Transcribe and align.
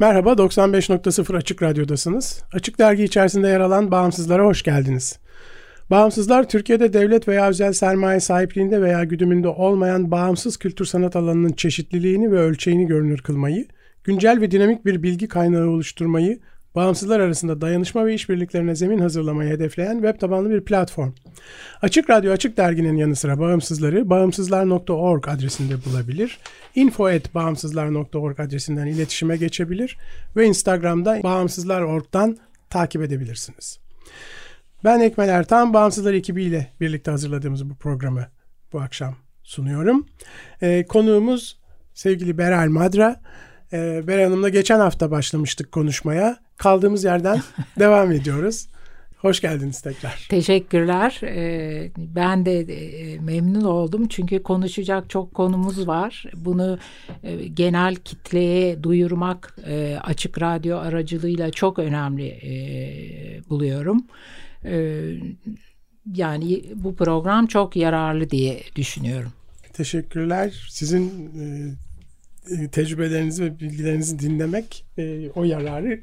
Merhaba, 0.00 0.32
95.0 0.32 1.36
Açık 1.36 1.62
Radyo'dasınız. 1.62 2.42
Açık 2.52 2.78
Dergi 2.78 3.04
içerisinde 3.04 3.48
yer 3.48 3.60
alan 3.60 3.90
Bağımsızlara 3.90 4.44
hoş 4.44 4.62
geldiniz. 4.62 5.18
Bağımsızlar, 5.90 6.48
Türkiye'de 6.48 6.92
devlet 6.92 7.28
veya 7.28 7.48
özel 7.48 7.72
sermaye 7.72 8.20
sahipliğinde 8.20 8.82
veya 8.82 9.04
güdümünde 9.04 9.48
olmayan 9.48 10.10
bağımsız 10.10 10.56
kültür 10.56 10.84
sanat 10.84 11.16
alanının 11.16 11.52
çeşitliliğini 11.52 12.32
ve 12.32 12.38
ölçeğini 12.38 12.86
görünür 12.86 13.18
kılmayı, 13.18 13.66
güncel 14.04 14.40
ve 14.40 14.50
dinamik 14.50 14.86
bir 14.86 15.02
bilgi 15.02 15.28
kaynağı 15.28 15.68
oluşturmayı, 15.68 16.40
bağımsızlar 16.74 17.20
arasında 17.20 17.60
dayanışma 17.60 18.06
ve 18.06 18.14
işbirliklerine 18.14 18.74
zemin 18.74 18.98
hazırlamayı 18.98 19.50
hedefleyen 19.50 19.94
web 19.94 20.20
tabanlı 20.20 20.50
bir 20.50 20.60
platform. 20.60 21.12
Açık 21.82 22.10
Radyo 22.10 22.32
Açık 22.32 22.56
Dergi'nin 22.56 22.96
yanı 22.96 23.16
sıra 23.16 23.38
bağımsızları 23.38 24.10
bağımsızlar.org 24.10 25.28
adresinde 25.28 25.84
bulabilir. 25.84 26.38
info.bağımsızlar.org 26.74 28.40
adresinden 28.40 28.86
iletişime 28.86 29.36
geçebilir 29.36 29.98
ve 30.36 30.46
Instagram'da 30.46 31.22
bağımsızlar.org'dan 31.22 32.38
takip 32.70 33.02
edebilirsiniz. 33.02 33.78
Ben 34.84 35.00
Ekmel 35.00 35.28
Ertan, 35.28 35.74
Bağımsızlar 35.74 36.14
ekibiyle 36.14 36.72
birlikte 36.80 37.10
hazırladığımız 37.10 37.70
bu 37.70 37.74
programı 37.74 38.26
bu 38.72 38.80
akşam 38.80 39.14
sunuyorum. 39.42 40.06
Ee, 40.62 40.86
konuğumuz 40.88 41.58
sevgili 41.94 42.38
Beral 42.38 42.68
Madra. 42.68 43.20
Ee, 43.72 44.06
Beral 44.06 44.24
Hanım'la 44.24 44.48
geçen 44.48 44.78
hafta 44.78 45.10
başlamıştık 45.10 45.72
konuşmaya. 45.72 46.36
Kaldığımız 46.56 47.04
yerden 47.04 47.40
devam 47.78 48.12
ediyoruz. 48.12 48.66
Hoş 49.18 49.40
geldiniz 49.40 49.80
tekrar. 49.80 50.26
Teşekkürler. 50.30 51.20
Ee, 51.22 51.90
ben 51.96 52.46
de 52.46 52.60
e, 52.60 53.18
memnun 53.18 53.64
oldum 53.64 54.08
çünkü 54.08 54.42
konuşacak 54.42 55.10
çok 55.10 55.34
konumuz 55.34 55.88
var. 55.88 56.24
Bunu 56.34 56.78
e, 57.22 57.46
genel 57.46 57.94
kitleye 57.94 58.82
duyurmak 58.82 59.56
e, 59.66 59.98
açık 60.02 60.42
radyo 60.42 60.78
aracılığıyla 60.78 61.50
çok 61.50 61.78
önemli 61.78 62.40
buluyorum. 63.50 64.06
Yani 66.14 66.64
bu 66.74 66.96
program 66.96 67.46
çok 67.46 67.76
yararlı 67.76 68.30
diye 68.30 68.62
düşünüyorum. 68.76 69.32
Teşekkürler. 69.72 70.66
Sizin 70.70 71.30
tecrübelerinizi 72.72 73.44
ve 73.44 73.60
bilgilerinizi 73.60 74.18
dinlemek 74.18 74.84
o 75.34 75.44
yararı 75.44 76.00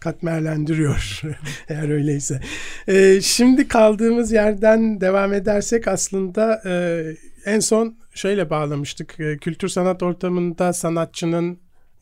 katmerlendiriyor 0.00 1.22
eğer 1.68 1.88
öyleyse. 1.88 2.40
E, 2.88 3.20
şimdi 3.20 3.68
kaldığımız 3.68 4.32
yerden 4.32 5.00
devam 5.00 5.32
edersek 5.32 5.88
aslında 5.88 6.62
e, 6.66 7.04
en 7.44 7.60
son 7.60 7.96
şöyle 8.14 8.50
bağlamıştık. 8.50 9.20
E, 9.20 9.36
kültür 9.36 9.68
sanat 9.68 10.02
ortamında 10.02 10.72
sanatçının, 10.72 11.58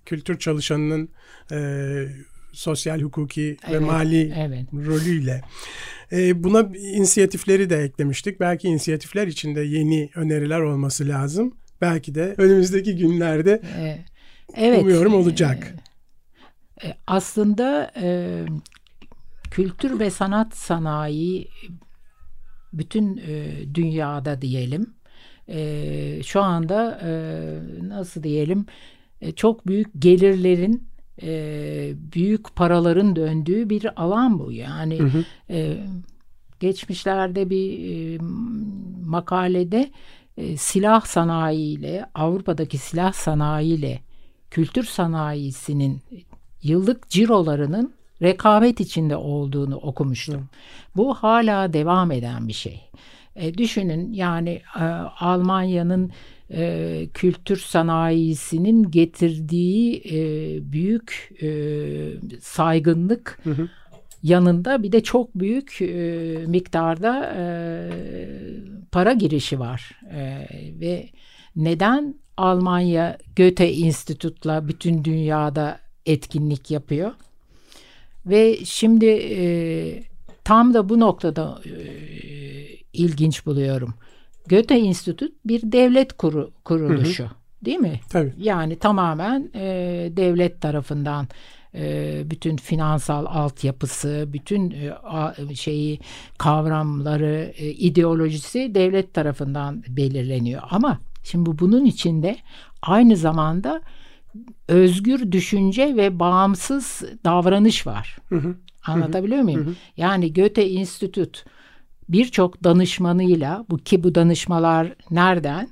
kültür 0.06 0.38
çalışanının 0.38 1.08
e, 1.53 1.58
sosyal, 2.53 3.00
hukuki 3.00 3.56
evet, 3.64 3.74
ve 3.74 3.78
mali 3.78 4.34
evet. 4.36 4.66
rolüyle. 4.72 5.41
E, 6.12 6.44
buna 6.44 6.70
inisiyatifleri 6.76 7.70
de 7.70 7.76
eklemiştik. 7.76 8.41
Belki 8.41 8.69
inisiyatifler 8.69 9.26
içinde 9.26 9.60
yeni 9.60 10.10
öneriler 10.14 10.60
olması 10.60 11.08
lazım. 11.08 11.54
Belki 11.81 12.15
de 12.15 12.34
önümüzdeki 12.39 12.97
günlerde 12.97 13.62
evet, 14.55 14.83
umuyorum 14.83 15.15
olacak. 15.15 15.75
E, 16.83 16.89
e, 16.89 16.97
aslında 17.06 17.93
e, 17.97 18.43
kültür 19.50 19.99
ve 19.99 20.11
sanat 20.11 20.55
sanayi 20.55 21.49
bütün 22.72 23.16
e, 23.16 23.53
dünyada 23.75 24.43
diyelim 24.43 24.94
e, 25.49 26.21
şu 26.22 26.43
anda 26.43 27.00
e, 27.03 27.11
nasıl 27.89 28.22
diyelim 28.22 28.66
e, 29.21 29.33
çok 29.33 29.66
büyük 29.66 29.89
gelirlerin 29.99 30.89
e, 31.22 31.93
büyük 32.12 32.56
paraların 32.56 33.16
döndüğü 33.16 33.71
bir 33.71 34.03
alan 34.03 34.39
bu 34.39 34.53
yani 34.53 34.99
hı 34.99 35.05
hı. 35.05 35.25
E, 35.50 35.87
geçmişlerde 36.60 37.50
bir 37.50 37.78
e, 37.91 38.19
makalede 39.06 39.91
e, 40.38 40.56
silah 40.56 41.00
sanayiyle 41.00 42.06
Avrupa'daki 42.15 42.78
silah 42.78 43.12
sanayiyle 43.12 44.00
kültür 44.50 44.84
sanayisinin 44.84 46.03
yıllık 46.62 47.09
cirolarının 47.09 47.93
rekabet 48.22 48.81
içinde 48.81 49.16
olduğunu 49.16 49.77
okumuştum. 49.77 50.41
Hı. 50.41 50.47
Bu 50.97 51.15
hala 51.15 51.72
devam 51.72 52.12
eden 52.12 52.48
bir 52.48 52.53
şey. 52.53 52.81
E, 53.37 53.54
düşünün 53.54 54.12
yani 54.12 54.62
e, 54.81 54.84
Almanya'nın 55.21 56.10
e, 56.50 57.06
kültür 57.15 57.56
sanayisinin 57.56 58.91
getirdiği 58.91 60.03
e, 60.10 60.72
büyük 60.72 61.31
e, 61.43 61.48
saygınlık 62.41 63.38
hı 63.44 63.50
hı. 63.50 63.69
yanında 64.22 64.82
bir 64.82 64.93
de 64.93 65.03
çok 65.03 65.34
büyük 65.34 65.82
e, 65.82 66.44
miktarda 66.47 67.34
e, 67.37 67.44
para 68.93 69.12
girişi 69.12 69.60
var 69.60 69.91
e, 70.12 70.49
ve 70.81 71.09
neden 71.56 72.15
Almanya 72.37 73.19
Goethe 73.37 73.72
Institut'la 73.72 74.69
bütün 74.69 75.04
dünyada 75.04 75.78
etkinlik 76.06 76.71
yapıyor. 76.71 77.12
Ve 78.27 78.65
şimdi 78.65 79.06
e, 79.06 79.43
tam 80.44 80.75
da 80.75 80.88
bu 80.88 81.00
noktada 81.00 81.60
e, 81.65 81.71
ilginç 82.93 83.47
buluyorum. 83.47 83.94
Goethe 84.50 84.81
Institut 84.81 85.32
bir 85.44 85.72
devlet 85.72 86.12
kuru, 86.12 86.50
kuruluşu. 86.65 87.22
Hı 87.25 87.27
hı. 87.27 87.31
Değil 87.65 87.78
mi? 87.78 88.00
Tabii. 88.10 88.32
Yani 88.38 88.77
tamamen 88.78 89.50
e, 89.54 89.60
devlet 90.16 90.60
tarafından 90.60 91.28
bütün 92.30 92.56
finansal 92.56 93.26
altyapısı, 93.26 94.24
bütün 94.32 94.70
e, 94.70 95.54
şeyi 95.54 96.00
kavramları, 96.38 97.52
e, 97.56 97.70
ideolojisi 97.70 98.74
devlet 98.74 99.14
tarafından 99.14 99.82
belirleniyor. 99.88 100.62
Ama 100.70 100.98
şimdi 101.24 101.58
bunun 101.58 101.84
içinde 101.84 102.36
aynı 102.82 103.16
zamanda 103.16 103.80
özgür 104.68 105.32
düşünce 105.32 105.96
ve 105.96 106.18
bağımsız 106.18 107.02
davranış 107.24 107.86
var. 107.86 108.18
Hı 108.28 108.36
hı. 108.36 108.56
Anlatabiliyor 108.86 109.38
hı 109.38 109.42
hı. 109.42 109.44
muyum? 109.44 109.66
Hı 109.66 109.70
hı. 109.70 109.74
Yani 109.96 110.32
Goethe 110.32 110.68
Institut 110.68 111.44
birçok 112.08 112.64
danışmanıyla 112.64 113.64
bu 113.70 113.78
ki 113.78 114.04
bu 114.04 114.14
danışmalar 114.14 114.94
nereden? 115.10 115.68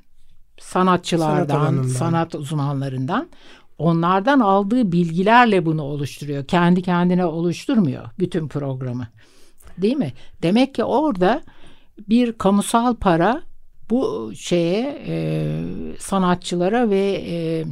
Sanatçılardan, 0.61 1.73
sanat, 1.73 1.87
sanat 1.87 2.35
uzmanlarından 2.35 3.29
onlardan 3.79 4.41
aldığı 4.41 4.93
bilgilerle 4.93 5.67
bunu 5.67 5.83
oluşturuyor. 5.83 6.45
Kendi 6.45 6.83
kendine 6.83 7.27
oluşturmuyor 7.27 8.05
bütün 8.19 8.49
programı. 8.49 9.09
Değil 9.79 9.97
mi? 9.97 10.13
Demek 10.43 10.75
ki 10.75 10.85
orada 10.85 11.43
bir 12.09 12.33
kamusal 12.33 12.95
para 12.95 13.43
bu 13.91 14.33
şeye 14.37 15.05
e, 15.07 15.63
sanatçılara 15.99 16.91
ve 16.91 17.25
e, 17.29 17.65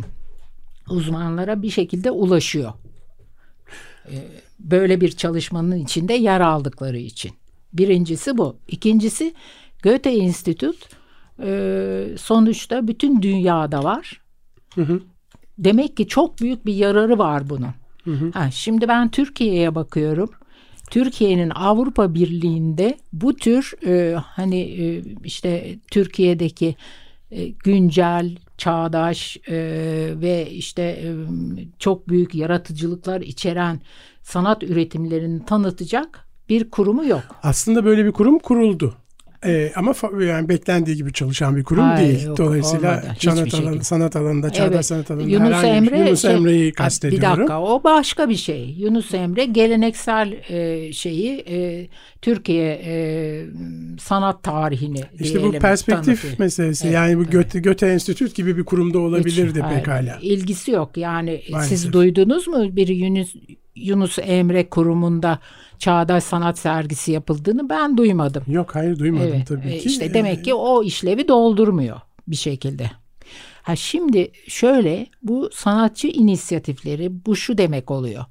uzmanlara 0.88 1.62
bir 1.62 1.70
şekilde 1.70 2.10
ulaşıyor. 2.10 2.72
Ee, 4.08 4.14
böyle 4.58 5.00
bir 5.00 5.10
çalışmanın 5.10 5.76
içinde 5.76 6.14
yer 6.14 6.40
aldıkları 6.40 6.98
için. 6.98 7.32
Birincisi 7.72 8.38
bu. 8.38 8.56
İkincisi 8.68 9.34
Goethe 9.82 10.14
Institut 10.14 10.88
e, 11.42 12.06
sonuçta 12.18 12.88
bütün 12.88 13.22
dünyada 13.22 13.84
var. 13.84 14.20
Hı 14.74 14.82
hı. 14.82 15.02
Demek 15.58 15.96
ki 15.96 16.08
çok 16.08 16.40
büyük 16.40 16.66
bir 16.66 16.74
yararı 16.74 17.18
var 17.18 17.50
bunun. 17.50 17.74
Hı 18.04 18.10
hı. 18.10 18.30
Ha, 18.34 18.50
şimdi 18.50 18.88
ben 18.88 19.10
Türkiye'ye 19.10 19.74
bakıyorum. 19.74 20.30
Türkiye'nin 20.90 21.50
Avrupa 21.50 22.14
Birliği'nde 22.14 22.98
bu 23.12 23.36
tür 23.36 23.72
e, 23.86 24.14
hani 24.14 24.60
e, 24.60 25.02
işte 25.24 25.78
Türkiye'deki 25.90 26.76
e, 27.30 27.46
güncel, 27.48 28.36
çağdaş 28.58 29.36
e, 29.48 29.56
ve 30.20 30.50
işte 30.50 30.82
e, 30.82 31.08
çok 31.78 32.08
büyük 32.08 32.34
yaratıcılıklar 32.34 33.20
içeren 33.20 33.80
sanat 34.22 34.62
üretimlerini 34.62 35.44
tanıtacak 35.44 36.28
bir 36.48 36.70
kurumu 36.70 37.06
yok. 37.06 37.22
Aslında 37.42 37.84
böyle 37.84 38.04
bir 38.04 38.12
kurum 38.12 38.38
kuruldu. 38.38 38.94
Ee, 39.46 39.72
ama 39.76 39.94
yani 40.26 40.48
beklendiği 40.48 40.96
gibi 40.96 41.12
çalışan 41.12 41.56
bir 41.56 41.64
kurum 41.64 41.84
Hayır, 41.84 42.08
değil. 42.08 42.26
yok, 42.26 42.38
Dolayısıyla 42.38 42.90
olmadı. 42.90 43.06
Hiçbir 43.14 43.30
sanat, 43.30 43.54
alanı, 43.54 43.64
şekilde. 43.68 43.84
sanat 43.84 44.16
alanında, 44.16 44.50
çağdaş 44.50 44.74
Evet, 44.74 44.86
sanat 44.86 45.10
alanında 45.10 45.30
Yunus 45.30 45.52
herhangi 45.52 45.82
bir- 45.82 45.92
Emre 45.92 46.06
Yunus 46.06 46.22
şey- 46.22 46.34
Emre'yi 46.34 46.72
kastediyorum. 46.72 47.32
Bir 47.32 47.38
dakika 47.38 47.62
o 47.62 47.84
başka 47.84 48.28
bir 48.28 48.36
şey. 48.36 48.74
Yunus 48.78 49.14
Emre 49.14 49.44
geleneksel 49.44 50.32
e, 50.48 50.92
şeyi 50.92 51.44
e, 51.48 51.88
Türkiye 52.22 52.80
e, 52.84 52.94
sanat 54.00 54.42
tarihini 54.42 55.00
İşte 55.20 55.38
bu 55.38 55.42
diyelim, 55.42 55.60
perspektif 55.60 56.04
tanıtıyor. 56.22 56.34
meselesi. 56.38 56.84
Evet, 56.86 56.94
yani 56.94 57.16
bu 57.18 57.22
evet. 57.22 57.32
Göte, 57.32 57.60
Göte 57.60 57.86
Enstitüt 57.86 58.34
gibi 58.34 58.56
bir 58.56 58.64
kurumda 58.64 58.98
olabilirdi 58.98 59.54
Hiç, 59.58 59.62
hayır, 59.64 59.78
pekala. 59.78 60.18
İlgisi 60.22 60.70
yok. 60.70 60.96
Yani 60.96 61.40
Maalesef. 61.50 61.78
siz 61.78 61.92
duydunuz 61.92 62.48
mu 62.48 62.76
bir 62.76 62.88
Yunus 62.88 63.34
Yunus 63.76 64.18
Emre 64.22 64.68
kurumunda 64.68 65.38
çağdaş 65.78 66.24
sanat 66.24 66.58
sergisi 66.58 67.12
yapıldığını 67.12 67.68
ben 67.68 67.96
duymadım. 67.96 68.42
Yok 68.46 68.74
hayır 68.74 68.98
duymadım 68.98 69.28
Evet, 69.28 69.46
tabii 69.48 69.68
e, 69.68 69.78
ki. 69.78 69.88
İşte 69.88 70.14
demek 70.14 70.44
ki 70.44 70.54
o 70.54 70.82
işlevi 70.82 71.28
doldurmuyor 71.28 72.00
bir 72.28 72.36
şekilde. 72.36 72.90
Ha 73.62 73.76
şimdi 73.76 74.32
şöyle 74.48 75.06
bu 75.22 75.50
sanatçı 75.52 76.08
inisiyatifleri 76.08 77.26
bu 77.26 77.36
şu 77.36 77.58
demek 77.58 77.90
oluyor. 77.90 78.24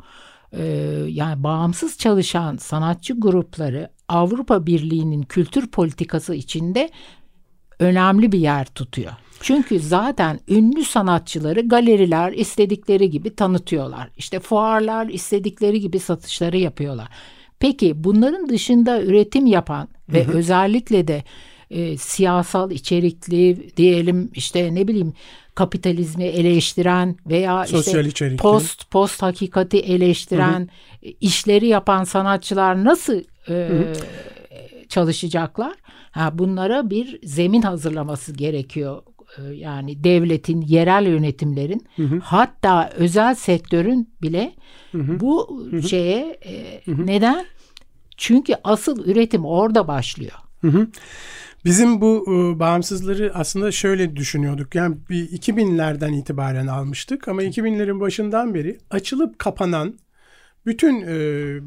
Ee, 0.57 0.63
yani 1.07 1.43
bağımsız 1.43 1.97
çalışan 1.97 2.57
sanatçı 2.57 3.19
grupları 3.19 3.89
Avrupa 4.07 4.65
Birliği'nin 4.65 5.21
kültür 5.21 5.67
politikası 5.67 6.35
içinde 6.35 6.89
önemli 7.79 8.31
bir 8.31 8.39
yer 8.39 8.65
tutuyor. 8.65 9.11
Çünkü 9.43 9.79
zaten 9.79 10.39
ünlü 10.47 10.83
sanatçıları 10.83 11.61
galeriler 11.61 12.31
istedikleri 12.31 13.09
gibi 13.09 13.35
tanıtıyorlar. 13.35 14.09
İşte 14.17 14.39
fuarlar 14.39 15.07
istedikleri 15.07 15.79
gibi 15.79 15.99
satışları 15.99 16.57
yapıyorlar. 16.57 17.07
Peki 17.59 18.03
bunların 18.03 18.49
dışında 18.49 19.01
üretim 19.01 19.45
yapan 19.45 19.87
ve 20.09 20.27
özellikle 20.27 21.07
de 21.07 21.23
e, 21.69 21.97
siyasal 21.97 22.71
içerikli 22.71 23.77
diyelim 23.77 24.31
işte 24.33 24.75
ne 24.75 24.87
bileyim 24.87 25.13
kapitalizmi 25.55 26.23
eleştiren 26.23 27.17
veya 27.25 27.65
Sosyal 27.65 27.99
işte 27.99 28.09
içerikli. 28.09 28.37
post 28.37 28.91
post 28.91 29.21
hakikati 29.21 29.79
eleştiren 29.79 30.69
e, 31.03 31.11
işleri 31.11 31.67
yapan 31.67 32.03
sanatçılar 32.03 32.83
nasıl 32.83 33.21
e, 33.49 33.69
çalışacaklar? 34.89 35.73
Ha, 36.11 36.37
bunlara 36.37 36.89
bir 36.89 37.19
zemin 37.23 37.61
hazırlaması 37.61 38.33
gerekiyor. 38.33 39.01
Ee, 39.37 39.41
Yani 39.53 40.03
devletin, 40.03 40.61
yerel 40.61 41.07
yönetimlerin, 41.07 41.87
hatta 42.23 42.89
özel 42.95 43.35
sektörün 43.35 44.13
bile 44.21 44.53
bu 44.93 45.61
şeye 45.89 46.37
e, 46.45 46.81
neden? 46.87 47.45
Çünkü 48.17 48.53
asıl 48.63 49.05
üretim 49.07 49.45
orada 49.45 49.87
başlıyor. 49.87 50.33
Bizim 51.65 52.01
bu 52.01 52.25
e, 52.27 52.59
bağımsızları 52.59 53.31
aslında 53.33 53.71
şöyle 53.71 54.15
düşünüyorduk. 54.15 54.75
Yani 54.75 54.95
bir 55.09 55.27
2000'lerden 55.29 56.13
itibaren 56.13 56.67
almıştık 56.67 57.27
ama 57.27 57.43
2000'lerin 57.43 57.99
başından 57.99 58.53
beri 58.53 58.77
açılıp 58.89 59.39
kapanan 59.39 59.99
bütün 60.65 61.01
e, 61.01 61.15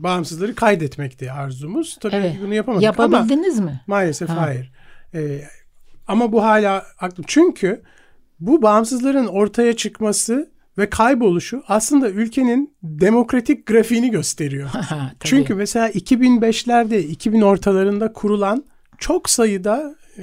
bağımsızları 0.03 0.55
kaydetmekti 0.55 1.33
arzumuz. 1.33 1.97
Tabii 2.01 2.17
Evet. 2.17 2.37
bunu 2.43 2.55
yapamadık 2.55 3.01
ama 3.01 3.17
Yapabildiniz 3.17 3.61
mi? 3.61 3.81
maalesef 3.87 4.29
Ha. 4.29 4.37
hayır. 4.41 4.73
E, 5.15 5.41
ama 6.09 6.33
bu 6.33 6.43
hala 6.45 6.85
aklım. 7.01 7.25
Çünkü 7.29 7.83
bu 8.41 8.63
bağımsızların 8.63 9.27
ortaya 9.27 9.77
çıkması 9.77 10.51
ve 10.79 10.91
kayboluşu 10.91 11.63
aslında 11.69 12.11
ülkenin 12.11 12.75
demokratik 12.83 13.67
grafiğini 13.67 14.11
gösteriyor. 14.11 14.71
Çünkü 15.25 15.55
mesela 15.55 15.91
2005'lerde 15.91 16.99
2000 16.99 17.41
ortalarında 17.41 18.13
kurulan 18.13 18.65
çok 18.99 19.31
sayıda 19.31 19.95
e, 20.19 20.23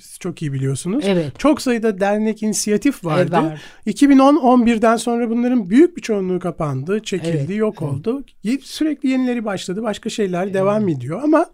siz 0.00 0.18
çok 0.18 0.42
iyi 0.42 0.52
biliyorsunuz. 0.52 1.04
Evet. 1.08 1.38
Çok 1.38 1.62
sayıda 1.62 2.00
dernek 2.00 2.42
inisiyatif 2.42 3.04
vardı. 3.04 3.32
var. 3.36 3.62
2010-11'den 3.86 4.96
sonra 4.96 5.30
bunların 5.30 5.70
büyük 5.70 5.96
bir 5.96 6.02
çoğunluğu 6.02 6.40
kapandı, 6.40 7.02
çekildi, 7.02 7.36
Evet, 7.46 7.56
yok 7.56 7.82
oldu. 7.82 8.24
Ye- 8.42 8.58
Sürekli 8.62 9.08
yenileri 9.08 9.44
başladı, 9.44 9.82
başka 9.82 10.10
şeyler 10.10 10.54
devam 10.54 10.88
ediyor 10.88 11.20
ama 11.24 11.46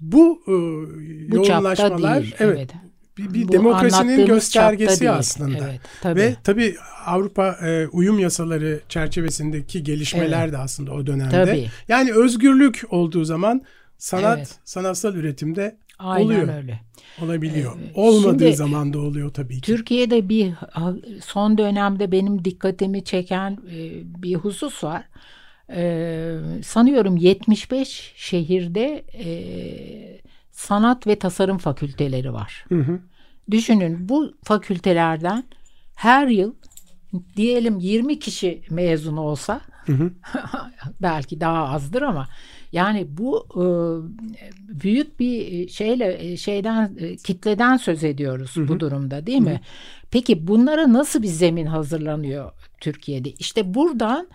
bu, 0.00 0.42
e, 0.46 0.52
Bu 1.32 1.36
yoğunlaşmalar 1.36 2.22
değil. 2.22 2.34
evet, 2.38 2.56
evet. 2.58 2.70
Bir, 3.18 3.34
bir 3.34 3.48
Bu 3.48 3.52
demokrasinin 3.52 4.26
göstergesi 4.26 5.10
aslında. 5.10 5.68
Evet, 5.70 5.80
tabii. 6.02 6.20
Ve 6.20 6.36
tabii 6.44 6.74
Avrupa 7.06 7.48
e, 7.66 7.86
uyum 7.86 8.18
yasaları 8.18 8.80
çerçevesindeki 8.88 9.82
gelişmeler 9.82 10.42
Evet. 10.44 10.52
de 10.52 10.58
aslında 10.58 10.92
o 10.92 11.06
dönemde. 11.06 11.30
Tabii. 11.44 11.66
Yani 11.88 12.12
özgürlük 12.12 12.82
olduğu 12.90 13.24
zaman 13.24 13.62
sanat, 13.98 14.38
Evet. 14.38 14.54
sanatsal 14.64 15.14
üretimde 15.14 15.76
Aynen 15.98 16.24
oluyor, 16.24 16.54
öyle. 16.56 16.80
olabiliyor. 17.22 17.72
Evet. 17.84 17.90
Olmadığı 17.94 18.38
Şimdi- 18.44 18.56
zaman 18.56 18.92
da 18.92 18.98
oluyor 18.98 19.30
tabii 19.34 19.54
ki. 19.54 19.60
Türkiye'de 19.60 20.28
bir 20.28 20.52
son 21.24 21.58
dönemde 21.58 22.12
benim 22.12 22.44
dikkatimi 22.44 23.04
çeken 23.04 23.50
e, 23.52 23.90
bir 24.22 24.34
husus 24.34 24.84
var. 24.84 25.04
E, 25.74 26.36
sanıyorum 26.64 27.16
75 27.16 28.12
şehirde 28.16 29.04
e, 29.24 29.24
sanat 30.54 31.06
ve 31.06 31.18
tasarım 31.18 31.58
fakülteleri 31.58 32.32
var. 32.32 32.64
Hı 32.68 32.78
hı. 32.78 33.00
Düşünün 33.50 34.08
bu 34.08 34.34
fakültelerden 34.44 35.44
her 35.94 36.26
yıl 36.26 36.54
diyelim 37.36 37.78
20 37.78 38.18
kişi 38.18 38.62
mezun 38.70 39.16
olsa 39.16 39.60
belki 41.02 41.40
daha 41.40 41.68
azdır 41.68 42.02
ama 42.02 42.28
yani 42.72 43.06
bu 43.08 43.46
e, 43.54 43.64
büyük 44.82 45.20
bir 45.20 45.68
şeyle 45.68 46.32
e, 46.32 46.36
şeyden 46.36 46.96
e, 46.98 47.16
kitleden 47.16 47.76
söz 47.76 48.04
ediyoruz 48.04 48.54
bu 48.56 48.80
durumda 48.80 49.26
değil 49.26 49.40
mi? 49.40 49.60
Peki 50.10 50.46
bunlara 50.46 50.92
nasıl 50.92 51.22
bir 51.22 51.28
zemin 51.28 51.66
hazırlanıyor 51.66 52.52
Türkiye'de? 52.80 53.30
İşte 53.30 53.74
buradan 53.74 54.28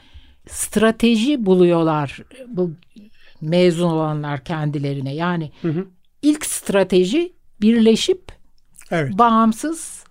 strateji 0.47 1.45
buluyorlar 1.45 2.19
bu 2.47 2.71
mezun 3.41 3.89
olanlar 3.89 4.43
kendilerine. 4.43 5.15
Yani 5.15 5.51
ilk 6.21 6.45
strateji 6.45 7.33
birleşip 7.61 8.31
Evet. 8.91 9.17
bağımsız 9.17 10.03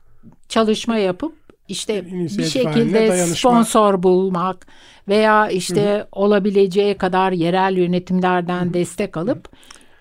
çalışma 0.48 0.96
yapıp 0.96 1.34
işte 1.68 2.06
bir 2.38 2.44
şekilde 2.44 3.08
dayanışma. 3.08 3.34
sponsor 3.50 4.02
bulmak 4.02 4.66
veya 5.08 5.48
işte 5.50 6.06
olabileceği 6.12 6.94
kadar 6.96 7.32
yerel 7.32 7.76
yönetimlerden 7.76 8.74
destek 8.74 9.16
alıp 9.16 9.48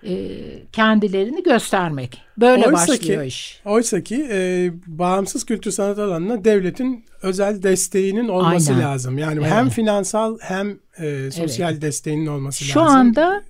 e, 0.03 0.13
kendilerini 0.71 1.43
göstermek. 1.43 2.21
Böyle 2.37 2.65
Oysa 2.67 2.73
başlıyor 2.73 3.21
ki- 3.21 3.27
iş. 3.27 3.61
Oysa 3.65 4.01
ki 4.03 4.27
e, 4.31 4.69
bağımsız 4.87 5.45
kültür 5.45 5.71
sanat 5.71 5.99
alanına 5.99 6.43
devletin 6.45 7.05
özel 7.21 7.63
desteğinin 7.63 8.27
olması 8.27 8.73
Aynen. 8.73 8.85
lazım. 8.85 9.17
Yani 9.17 9.39
Evet. 9.41 9.51
hem 9.51 9.69
finansal 9.69 10.37
hem 10.41 10.79
e, 10.99 11.31
sosyal 11.31 11.81
desteğinin 11.81 12.27
olması 12.27 12.63
Şu 12.63 12.79
lazım. 12.79 12.97
anda 12.97 13.43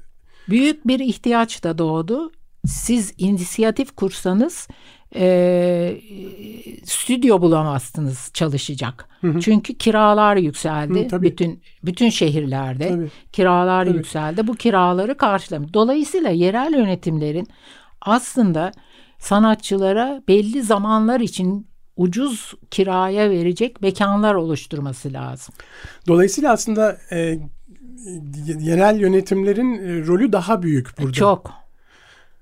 büyük 0.50 0.88
bir 0.88 1.00
ihtiyaç 1.00 1.64
da 1.64 1.78
doğdu. 1.78 2.32
Siz 2.68 3.14
inisiyatif 3.18 3.96
kursanız 3.96 4.68
e, 5.16 5.98
stüdyo 6.84 7.42
bulamazsınız 7.42 8.32
çalışacak. 8.34 9.10
Çünkü 9.42 9.78
kiralar 9.78 10.38
yükseldi. 10.38 11.06
Hı, 11.06 11.08
tabii. 11.08 11.26
bütün 11.26 11.62
bütün 11.84 12.10
şehirlerde 12.10 12.90
Tabii. 12.90 13.08
kiralar 13.32 13.86
Tabii. 13.86 13.98
yükseldi. 13.98 14.48
Bu 14.48 14.56
kiraları 14.56 15.18
karşılamıyor. 15.18 15.74
Dolayısıyla 15.74 16.30
yerel 16.30 16.74
yönetimlerin 16.74 17.48
aslında 18.02 18.72
sanatçılara 19.20 20.22
belli 20.28 20.64
zamanlar 20.64 21.20
için 21.20 21.68
ucuz 21.96 22.54
kiraya 22.72 23.30
verecek 23.30 23.82
mekanlar 23.82 24.36
oluşturması 24.36 25.14
lazım. 25.14 25.56
Dolayısıyla 26.08 26.52
aslında 26.52 26.98
e, 27.12 27.40
yerel 28.60 29.00
yönetimlerin 29.00 29.74
e, 29.74 30.08
rolü 30.08 30.32
daha 30.32 30.64
büyük 30.64 31.00
burada. 31.00 31.14
Çok. 31.14 31.67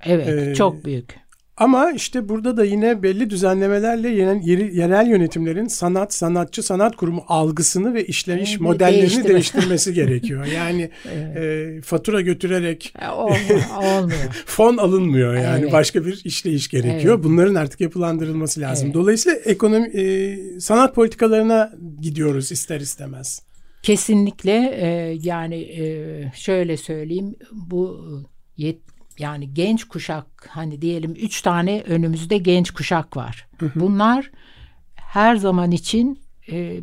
Evet, 0.05 0.27
Ee, 0.47 0.55
çok 0.55 0.85
büyük. 0.85 1.25
Ama 1.57 1.91
işte 1.91 2.29
burada 2.29 2.57
da 2.57 2.65
yine 2.65 3.03
belli 3.03 3.29
düzenlemelerle 3.29 4.09
yerel, 4.09 5.07
yönetimlerin 5.07 5.67
sanat, 5.67 6.13
sanatçı, 6.13 6.63
sanat 6.63 6.95
kurumu 6.95 7.23
algısını 7.27 7.93
ve 7.93 8.05
işleyiş 8.05 8.49
Evet, 8.51 8.61
modellerini 8.61 8.99
değiştirme. 9.01 9.29
değiştirmesi 9.29 9.93
gerekiyor. 10.03 10.45
Yani 10.45 10.89
e, 11.35 11.81
fatura 11.81 12.21
götürerek 12.21 12.93
E, 13.01 13.09
ol- 13.09 13.31
olmuyor. 13.77 14.19
fon 14.45 14.77
alınmıyor 14.77 15.35
yani 15.35 15.61
Evet. 15.63 15.71
başka 15.73 16.05
bir 16.05 16.21
işleyiş 16.25 16.67
gerekiyor. 16.67 17.15
Evet. 17.15 17.23
Bunların 17.25 17.55
artık 17.55 17.81
yapılandırılması 17.81 18.61
lazım. 18.61 18.85
Evet. 18.85 18.95
Dolayısıyla 18.95 19.37
ekonomi 19.39 19.87
e, 19.87 20.37
sanat 20.59 20.95
politikalarına 20.95 21.71
gidiyoruz 22.01 22.51
ister 22.51 22.79
istemez. 22.79 23.41
Kesinlikle 23.83 24.51
e, 24.81 25.17
yani 25.21 25.55
e, 25.61 25.83
şöyle 26.35 26.77
söyleyeyim 26.77 27.35
bu 27.51 28.05
yet, 28.57 28.77
yani 29.19 29.53
genç 29.53 29.83
kuşak 29.83 30.25
hani 30.49 30.81
diyelim 30.81 31.11
üç 31.11 31.41
tane 31.41 31.81
önümüzde 31.81 32.37
genç 32.37 32.71
kuşak 32.71 33.17
var. 33.17 33.47
Bunlar 33.75 34.31
her 34.95 35.35
zaman 35.35 35.71
için 35.71 36.19
e, 36.51 36.79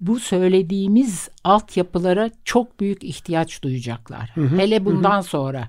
bu 0.00 0.20
söylediğimiz 0.20 1.28
altyapılara 1.44 2.30
çok 2.44 2.80
büyük 2.80 3.04
ihtiyaç 3.04 3.62
duyacaklar. 3.62 4.30
Hele 4.56 4.84
bundan 4.84 5.20
sonra 5.20 5.68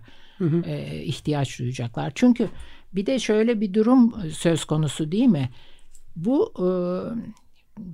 e, 0.65 1.03
ihtiyaç 1.03 1.59
duyacaklar. 1.59 2.11
Çünkü 2.15 2.49
bir 2.93 3.05
de 3.05 3.19
şöyle 3.19 3.61
bir 3.61 3.73
durum 3.73 4.13
söz 4.31 4.65
konusu 4.65 5.11
değil 5.11 5.25
mi? 5.25 5.49
Bu 6.15 6.53
e, 6.59 6.67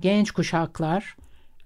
genç 0.00 0.30
kuşaklar 0.30 1.16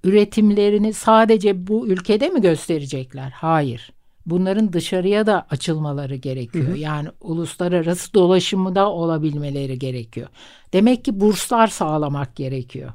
üretimlerini 0.04 0.92
sadece 0.92 1.66
bu 1.66 1.88
ülkede 1.88 2.28
mi 2.28 2.40
gösterecekler? 2.40 3.30
Hayır. 3.30 3.92
Bunların 4.26 4.72
dışarıya 4.72 5.26
da 5.26 5.46
açılmaları 5.50 6.14
gerekiyor. 6.16 6.74
Yani 6.74 7.08
uluslararası 7.20 8.14
dolaşımı 8.14 8.74
da 8.74 8.90
olabilmeleri 8.90 9.78
gerekiyor. 9.78 10.28
Demek 10.72 11.04
ki 11.04 11.20
burslar 11.20 11.66
sağlamak 11.66 12.36
gerekiyor. 12.36 12.92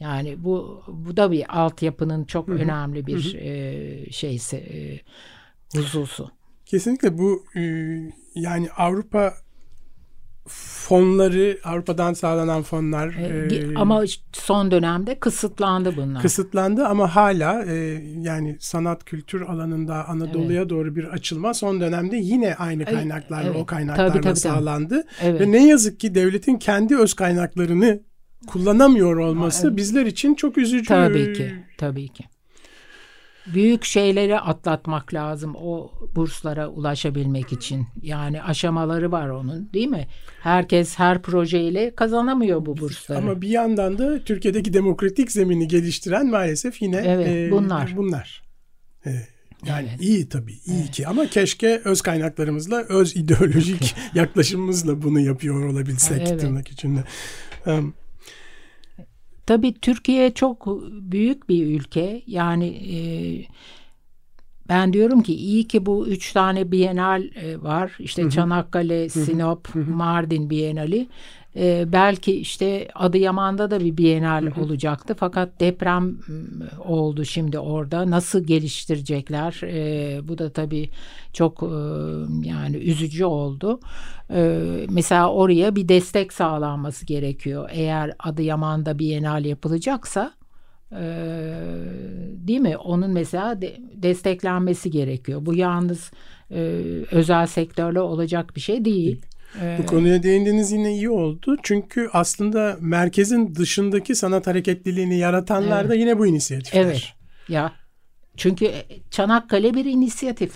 Yani 0.00 0.44
bu 0.44 0.82
bu 0.88 1.16
da 1.16 1.30
bir 1.30 1.60
altyapının 1.60 2.24
çok 2.24 2.48
önemli 2.48 3.06
bir 3.06 3.34
e, 3.34 4.10
şeysi 4.10 4.56
e, 4.56 5.00
hususu. 5.78 6.30
Kesinlikle 6.66 7.18
bu 7.18 7.44
e, 7.56 7.62
yani 8.34 8.70
Avrupa 8.70 9.32
fonları 10.48 11.58
Avrupa'dan 11.64 12.12
sağlanan 12.12 12.62
fonlar 12.62 13.08
E, 13.08 13.56
e, 13.56 13.74
ama 13.74 14.04
son 14.32 14.70
dönemde 14.70 15.18
kısıtlandı 15.20 15.96
bunlar. 15.96 16.22
kısıtlandı 16.22 16.86
ama 16.86 17.16
hala 17.16 17.64
e, 17.64 17.74
yani 18.20 18.56
sanat 18.60 19.04
kültür 19.04 19.40
alanında 19.40 20.08
Anadolu'ya 20.08 20.68
doğru 20.68 20.96
bir 20.96 21.04
açılma 21.04 21.54
son 21.54 21.80
dönemde 21.80 22.16
yine 22.16 22.54
aynı 22.54 22.84
Ay, 22.84 22.94
kaynaklarla 22.94 23.48
evet. 23.50 23.60
o 23.62 23.66
kaynaklarla 23.66 24.12
Tabii, 24.12 24.22
tabii, 24.22 24.34
tabii. 24.34 24.40
sağlandı 24.54 25.04
Evet. 25.22 25.40
ve 25.40 25.52
ne 25.52 25.66
yazık 25.68 26.00
ki 26.00 26.14
devletin 26.14 26.56
kendi 26.58 26.96
öz 26.96 27.14
kaynaklarını 27.14 28.00
kullanamıyor 28.46 29.16
olması 29.16 29.66
evet. 29.66 29.76
bizler 29.76 30.06
için 30.06 30.34
çok 30.34 30.58
üzücü. 30.58 30.88
Tabii 30.88 31.32
ki, 31.32 31.54
tabii 31.78 32.08
ki. 32.08 32.24
Büyük 33.54 33.84
şeyleri 33.84 34.40
atlatmak 34.40 35.14
lazım 35.14 35.54
o 35.56 35.92
burslara 36.16 36.68
ulaşabilmek 36.68 37.52
için. 37.52 37.86
Yani 38.02 38.42
aşamaları 38.42 39.12
var 39.12 39.28
onun, 39.28 39.72
değil 39.72 39.88
mi? 39.88 40.06
Herkes 40.40 40.98
her 40.98 41.22
projeyle 41.22 41.94
kazanamıyor 41.94 42.66
bu 42.66 42.76
bursları. 42.76 43.18
Ama 43.18 43.42
bir 43.42 43.48
yandan 43.48 43.98
da 43.98 44.24
Türkiye'deki 44.24 44.72
demokratik 44.72 45.32
zemini 45.32 45.68
geliştiren 45.68 46.26
maalesef 46.30 46.82
yine 46.82 46.96
Evet, 46.96 47.28
e, 47.28 47.50
bunlar. 47.50 47.94
bunlar. 47.96 48.42
E, 49.06 49.10
yani 49.66 49.88
Evet. 49.90 50.00
iyi 50.00 50.28
tabii, 50.28 50.54
iyi 50.66 50.90
ki 50.90 51.06
ama 51.06 51.26
keşke 51.26 51.80
öz 51.84 52.00
kaynaklarımızla, 52.00 52.84
öz 52.88 53.16
ideolojik 53.16 53.94
yaklaşımımızla 54.14 55.02
bunu 55.02 55.20
yapıyor 55.20 55.64
olabilsek 55.64 56.28
Evet. 56.28 56.40
tırnak 56.40 56.68
içinde. 56.68 57.04
Um, 57.66 57.94
Tabii 59.48 59.74
Türkiye 59.74 60.34
çok 60.34 60.66
büyük 60.90 61.48
bir 61.48 61.66
ülke. 61.66 62.22
Yani 62.26 62.66
e, 62.66 62.98
ben 64.68 64.92
diyorum 64.92 65.22
ki 65.22 65.34
iyi 65.34 65.68
ki 65.68 65.86
bu 65.86 66.08
üç 66.08 66.32
tane 66.32 66.72
bienal 66.72 67.22
e, 67.22 67.62
var. 67.62 67.96
İşte 67.98 68.30
Çanakkale, 68.30 69.08
Sinop, 69.08 69.68
Mardin 69.74 70.50
bienali. 70.50 71.06
E, 71.56 71.84
belki 71.92 72.32
işte 72.40 72.88
Adıyaman'da 72.94 73.70
da 73.70 73.80
bir 73.80 73.96
bienal 73.96 74.46
olacaktı. 74.60 75.14
Fakat 75.18 75.60
deprem 75.60 76.04
m, 76.28 76.64
oldu 76.84 77.24
şimdi 77.24 77.58
orada. 77.58 78.10
Nasıl 78.10 78.44
geliştirecekler? 78.44 79.60
E, 79.64 80.28
bu 80.28 80.38
da 80.38 80.50
tabii 80.52 80.90
çok 81.32 81.62
e, 81.62 81.66
yani 82.48 82.76
üzücü 82.76 83.24
oldu. 83.24 83.80
E, 84.30 84.60
mesela 84.90 85.32
oraya 85.32 85.76
bir 85.76 85.88
destek 85.88 86.32
sağlanması 86.32 87.06
gerekiyor. 87.06 87.68
Eğer 87.72 88.12
Adıyaman'da 88.18 88.98
bienal 88.98 89.44
yapılacaksa 89.44 90.32
e, 90.92 91.02
değil 92.34 92.60
mi? 92.60 92.76
Onun 92.76 93.10
mesela 93.10 93.62
de- 93.62 93.76
desteklenmesi 93.94 94.90
gerekiyor. 94.90 95.46
Bu 95.46 95.54
yalnız 95.54 96.10
e, 96.50 96.58
özel 97.12 97.46
sektörle 97.46 98.00
olacak 98.00 98.56
bir 98.56 98.60
şey 98.60 98.84
değil. 98.84 99.20
E, 99.60 99.78
bu 99.78 99.86
konuya 99.86 100.22
değindiğiniz 100.22 100.72
yine 100.72 100.92
iyi 100.92 101.10
oldu. 101.10 101.56
Çünkü 101.62 102.08
aslında 102.12 102.76
merkezin 102.80 103.54
dışındaki 103.54 104.14
sanat 104.14 104.46
hareketliliğini 104.46 105.18
yaratanlar 105.18 105.88
da 105.88 105.94
yine 105.94 106.18
bu 106.18 106.26
inisiyatifler. 106.26 106.80
Evet. 106.80 107.14
Ya 107.48 107.72
çünkü 108.36 108.72
Çanakkale 109.10 109.74
bir 109.74 109.84
inisiyatif. 109.84 110.52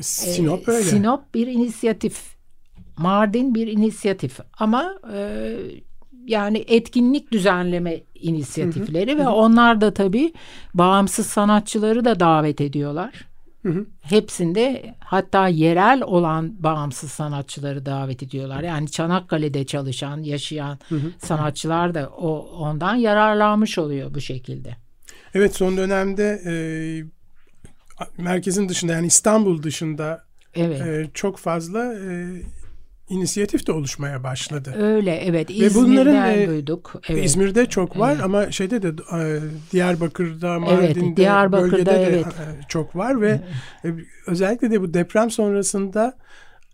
Sinop 0.00 0.68
Ee, 0.68 0.72
öyle. 0.72 0.82
Sinop 0.82 1.34
bir 1.34 1.46
inisiyatif. 1.46 2.36
Mardin 2.96 3.54
bir 3.54 3.66
inisiyatif. 3.66 4.40
Ama 4.58 4.94
e, 5.14 5.52
yani 6.26 6.64
etkinlik 6.68 7.32
düzenleme 7.32 8.00
inisiyatifleri 8.14 9.18
ve 9.18 9.28
onlar 9.28 9.80
da 9.80 9.94
tabii 9.94 10.32
bağımsız 10.74 11.26
sanatçıları 11.26 12.04
da 12.04 12.20
davet 12.20 12.60
ediyorlar. 12.60 13.31
Hepsinde 14.00 14.94
hatta 14.98 15.48
yerel 15.48 16.02
olan 16.02 16.62
bağımsız 16.62 17.10
sanatçıları 17.10 17.86
davet 17.86 18.22
ediyorlar. 18.22 18.62
Yani 18.62 18.90
Çanakkale'de 18.90 19.66
çalışan, 19.66 20.22
yaşayan 20.22 20.78
sanatçılar 21.18 21.94
da 21.94 22.08
o 22.08 22.38
ondan 22.38 22.94
yararlanmış 22.94 23.78
oluyor 23.78 24.14
bu 24.14 24.20
şekilde. 24.20 24.76
Evet 25.34 25.56
son 25.56 25.76
dönemde 25.76 26.42
e, 26.46 26.54
merkezin 28.18 28.68
dışında 28.68 28.92
yani 28.92 29.06
İstanbul 29.06 29.62
dışında 29.62 30.24
Evet. 30.54 30.80
e, 30.80 31.10
çok 31.14 31.38
fazla 31.38 31.94
e, 31.94 32.26
inisiyatif 33.12 33.66
de 33.66 33.72
oluşmaya 33.72 34.22
başladı. 34.22 34.74
Öyle 34.78 35.16
evet. 35.16 35.50
Ve 35.50 35.54
İzmir'den 35.54 35.92
bunların, 35.92 36.38
e, 36.38 36.46
duyduk. 36.48 36.92
Evet. 37.08 37.24
İzmir'de 37.24 37.66
çok 37.66 37.98
var 37.98 38.12
Evet. 38.12 38.24
ama 38.24 38.50
şeyde 38.50 38.82
de 38.82 38.88
e, 38.88 39.40
Diyarbakır'da, 39.72 40.58
Mardin'de, 40.60 41.16
Diyarbakır'da, 41.16 41.72
bölgede 41.72 41.90
de 41.90 42.02
evet. 42.02 42.26
e, 42.26 42.68
çok 42.68 42.96
var 42.96 43.20
ve 43.20 43.40
e, 43.84 43.88
özellikle 44.26 44.70
de 44.70 44.80
bu 44.80 44.94
deprem 44.94 45.30
sonrasında 45.30 46.14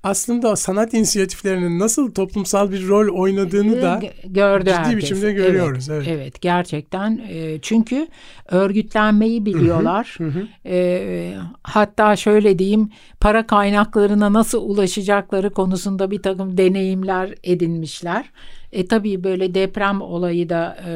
aslında 0.03 0.57
sanat 0.57 0.95
inisiyatiflerinin 0.95 1.79
nasıl 1.79 2.11
toplumsal 2.11 2.73
bir 2.73 2.89
rol 2.89 3.19
oynadığını 3.21 3.83
da 3.83 4.01
gördü 4.25 4.65
ciddi 4.65 4.75
herkes. 4.79 4.97
biçimde 4.97 5.33
görüyoruz, 5.33 5.89
Evet, 5.89 6.09
evet. 6.09 6.19
evet. 6.21 6.41
gerçekten 6.41 7.21
e, 7.29 7.59
çünkü 7.63 8.07
örgütlenmeyi 8.49 9.47
biliyorlar. 9.47 10.19
E, 10.67 11.35
hatta 11.63 12.17
şöyle 12.17 12.59
diyeyim 12.59 12.91
para 13.21 13.47
kaynaklarına 13.47 14.33
nasıl 14.33 14.63
ulaşacakları 14.71 15.51
konusunda 15.51 16.11
bir 16.11 16.23
takım 16.23 16.57
deneyimler 16.59 17.35
edinmişler. 17.45 18.25
E 18.73 18.87
tabii 18.87 19.25
böyle 19.25 19.55
deprem 19.55 20.01
olayı 20.03 20.49
da 20.49 20.77
e, 20.87 20.93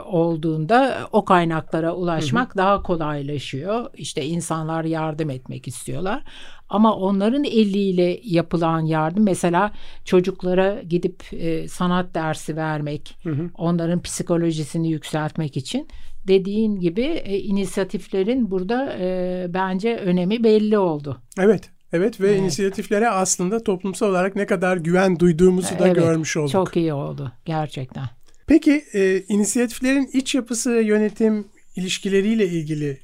olduğunda 0.00 1.08
o 1.12 1.24
kaynaklara 1.24 1.94
ulaşmak 1.94 2.56
daha 2.56 2.82
kolaylaşıyor. 2.82 3.90
İşte 3.94 4.24
insanlar 4.24 4.84
yardım 4.84 5.30
etmek 5.30 5.68
istiyorlar. 5.68 6.22
Ama 6.68 6.96
onların 6.96 7.44
eliyle 7.44 8.20
yapılan 8.24 8.80
yardım 8.80 9.24
mesela 9.24 9.72
çocuklara 10.04 10.82
gidip 10.82 11.22
e, 11.32 11.68
sanat 11.68 12.14
dersi 12.14 12.56
vermek, 12.56 13.16
onların 13.54 14.02
psikolojisini 14.02 14.90
yükseltmek 14.90 15.56
için 15.56 15.88
dediğin 16.28 16.80
gibi 16.80 17.02
e, 17.02 17.38
inisiyatiflerin 17.38 18.50
burada 18.50 18.96
e, 18.98 19.46
bence 19.54 19.96
önemi 19.96 20.44
belli 20.44 20.78
oldu. 20.78 21.22
evet 21.38 21.70
evet 21.92 22.20
ve 22.20 22.36
inisiyatiflere 22.36 23.08
aslında 23.08 23.62
toplumsal 23.62 24.10
olarak 24.10 24.36
ne 24.36 24.46
kadar 24.46 24.76
güven 24.76 25.18
duyduğumuzu 25.18 25.78
da 25.78 25.86
Evet, 25.86 25.96
görmüş 25.96 26.36
olduk. 26.36 26.52
Çok 26.52 26.76
iyi 26.76 26.92
oldu 26.92 27.32
gerçekten. 27.44 28.04
Peki 28.46 28.84
e, 28.94 29.22
inisiyatiflerin 29.28 30.10
iç 30.12 30.34
yapısı 30.34 30.74
ve 30.74 30.82
yönetim 30.82 31.48
ilişkileriyle 31.76 32.46
ilgili 32.46 32.98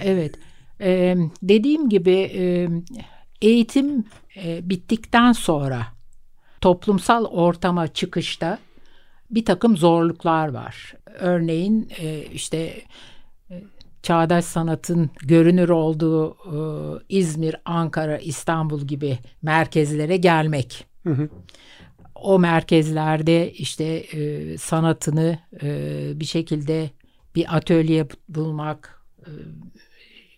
Evet. 0.00 0.34
Ee, 0.80 1.16
dediğim 1.42 1.88
gibi 1.88 2.30
e, 2.34 2.68
eğitim 3.42 4.04
e, 4.44 4.70
bittikten 4.70 5.32
sonra 5.32 5.86
toplumsal 6.60 7.24
ortama 7.24 7.88
çıkışta 7.88 8.58
bir 9.30 9.44
takım 9.44 9.76
zorluklar 9.76 10.48
var. 10.48 10.94
Örneğin 11.18 11.88
e, 11.98 12.24
işte 12.32 12.56
e, 12.56 12.82
çağdaş 14.02 14.44
sanatın 14.44 15.10
görünür 15.22 15.68
olduğu 15.68 16.30
e, 16.30 16.58
İzmir, 17.08 17.56
Ankara, 17.64 18.18
İstanbul 18.18 18.80
gibi 18.80 19.18
merkezlere 19.42 20.16
gelmek. 20.16 20.86
O 22.14 22.38
merkezlerde 22.38 23.52
işte 23.52 23.84
e, 23.84 24.58
sanatını 24.58 25.38
e, 25.62 25.68
bir 26.14 26.24
şekilde 26.24 26.90
bir 27.34 27.56
atölye 27.56 28.06
bulmak, 28.28 29.02
e, 29.20 29.30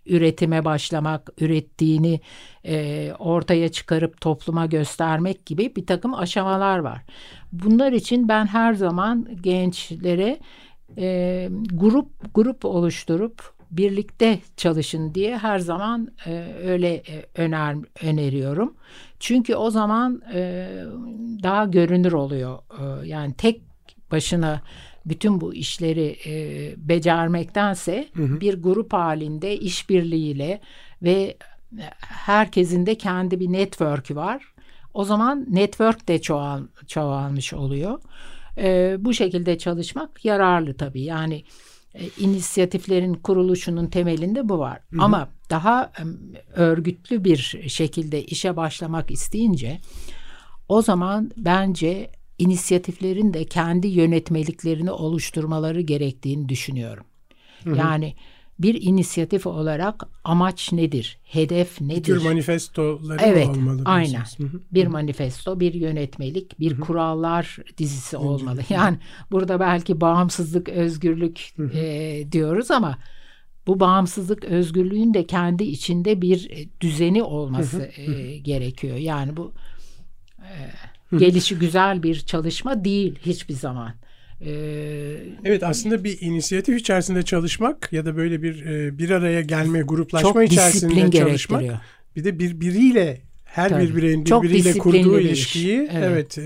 üretime 0.06 0.64
başlamak, 0.64 1.30
ürettiğini 1.40 2.20
e, 2.64 3.12
ortaya 3.18 3.68
çıkarıp 3.68 4.20
topluma 4.20 4.66
göstermek 4.66 5.46
gibi 5.46 5.76
bir 5.76 5.86
takım 5.86 6.14
aşamalar 6.14 6.78
var. 6.78 7.02
Bunlar 7.52 7.92
için 7.92 8.28
ben 8.28 8.46
her 8.46 8.74
zaman 8.74 9.28
gençlere 9.40 10.38
e, 10.98 11.48
grup 11.72 12.34
grup 12.34 12.64
oluşturup 12.64 13.53
birlikte 13.76 14.38
çalışın 14.56 15.14
diye 15.14 15.38
her 15.38 15.58
zaman 15.58 16.08
e, 16.26 16.54
öyle 16.64 16.94
e, 16.94 17.26
öner 17.34 17.76
öneriyorum. 18.02 18.74
Çünkü 19.20 19.54
o 19.54 19.70
zaman 19.70 20.22
e, 20.34 20.68
daha 21.42 21.64
görünür 21.64 22.12
oluyor. 22.12 22.58
E, 22.58 23.06
yani 23.06 23.34
tek 23.34 23.62
başına 24.10 24.62
bütün 25.06 25.40
bu 25.40 25.54
işleri 25.54 26.16
e, 26.26 26.34
becermektense 26.88 28.08
bir 28.16 28.62
grup 28.62 28.92
halinde 28.92 29.56
işbirliğiyle 29.56 30.60
ve 31.02 31.36
herkesin 32.00 32.86
de 32.86 32.94
kendi 32.94 33.40
bir 33.40 33.52
network'ü 33.52 34.16
var. 34.16 34.44
O 34.94 35.04
zaman 35.04 35.46
network 35.48 36.08
de 36.08 36.20
çoğal, 36.20 36.62
çoğalmış 36.86 37.54
oluyor. 37.54 38.00
E, 38.58 38.96
bu 38.98 39.14
şekilde 39.14 39.58
çalışmak 39.58 40.24
yararlı 40.24 40.76
tabii. 40.76 41.02
Yani 41.02 41.44
inisiyatiflerin 42.18 43.14
kuruluşunun 43.14 43.86
temelinde 43.86 44.48
bu 44.48 44.58
var. 44.58 44.80
Hı 44.90 44.96
hı. 44.96 45.02
Ama 45.02 45.28
daha 45.50 45.92
e, 45.98 46.02
örgütlü 46.60 47.24
bir 47.24 47.60
şekilde 47.68 48.24
işe 48.24 48.56
başlamak 48.56 49.10
isteyince 49.10 49.80
o 50.68 50.82
zaman 50.82 51.30
bence 51.36 52.10
inisiyatiflerin 52.38 53.34
de 53.34 53.44
kendi 53.44 53.86
yönetmeliklerini 53.86 54.90
oluşturmaları 54.90 55.80
gerektiğini 55.80 56.48
düşünüyorum. 56.48 57.04
Hı 57.64 57.70
hı. 57.70 57.76
Yani 57.76 58.14
bir 58.58 58.82
inisiyatif 58.82 59.46
olarak 59.46 60.02
amaç 60.24 60.72
nedir? 60.72 61.18
Hedef 61.24 61.80
nedir? 61.80 61.96
Bir 61.96 62.02
tür 62.02 62.22
manifestoları 62.22 63.18
evet, 63.22 63.48
olmalı? 63.48 63.82
Aynen. 63.84 64.24
Hı 64.38 64.44
hı. 64.44 64.60
Bir 64.72 64.86
manifesto, 64.86 65.60
bir 65.60 65.74
yönetmelik, 65.74 66.60
bir 66.60 66.80
kurallar 66.80 67.58
dizisi 67.78 68.16
olmalı. 68.16 68.60
Yani 68.68 68.98
burada 69.30 69.60
belki 69.60 70.00
bağımsızlık, 70.00 70.68
özgürlük. 70.68 71.54
E, 71.74 72.32
diyoruz 72.32 72.70
ama 72.70 72.98
bu 73.66 73.80
bağımsızlık, 73.80 74.44
özgürlüğün 74.44 75.14
de 75.14 75.26
kendi 75.26 75.64
içinde 75.64 76.22
bir 76.22 76.50
e, 76.50 76.66
düzeni 76.80 77.22
olması. 77.22 77.90
E, 77.96 78.38
gerekiyor. 78.38 78.96
Yani 78.96 79.36
bu 79.36 79.52
e, 80.38 81.16
gelişi 81.18 81.58
güzel 81.58 82.02
bir 82.02 82.20
çalışma 82.20 82.84
değil 82.84 83.18
hiçbir 83.26 83.54
zaman. 83.54 83.94
Ee, 84.40 85.16
evet 85.44 85.62
aslında 85.62 86.04
bir 86.04 86.20
inisiyatif 86.20 86.80
içerisinde 86.80 87.22
çalışmak 87.22 87.92
ya 87.92 88.06
da 88.06 88.16
böyle 88.16 88.42
bir 88.42 88.64
bir 88.98 89.10
araya 89.10 89.40
gelme, 89.40 89.80
gruplaşma 89.80 90.32
çok 90.32 90.44
içerisinde 90.44 91.10
çalışmak 91.10 91.62
bir 92.16 92.24
de 92.24 92.38
birbiriyle 92.38 93.20
her 93.54 93.68
Tabii. 93.68 93.82
bir 93.82 93.96
bireyin 93.96 94.26
birbiriyle 94.26 94.72
kurduğu 94.72 95.20
ilişkiyi 95.20 95.88
evet, 95.92 96.38
evet 96.38 96.38
e, 96.38 96.42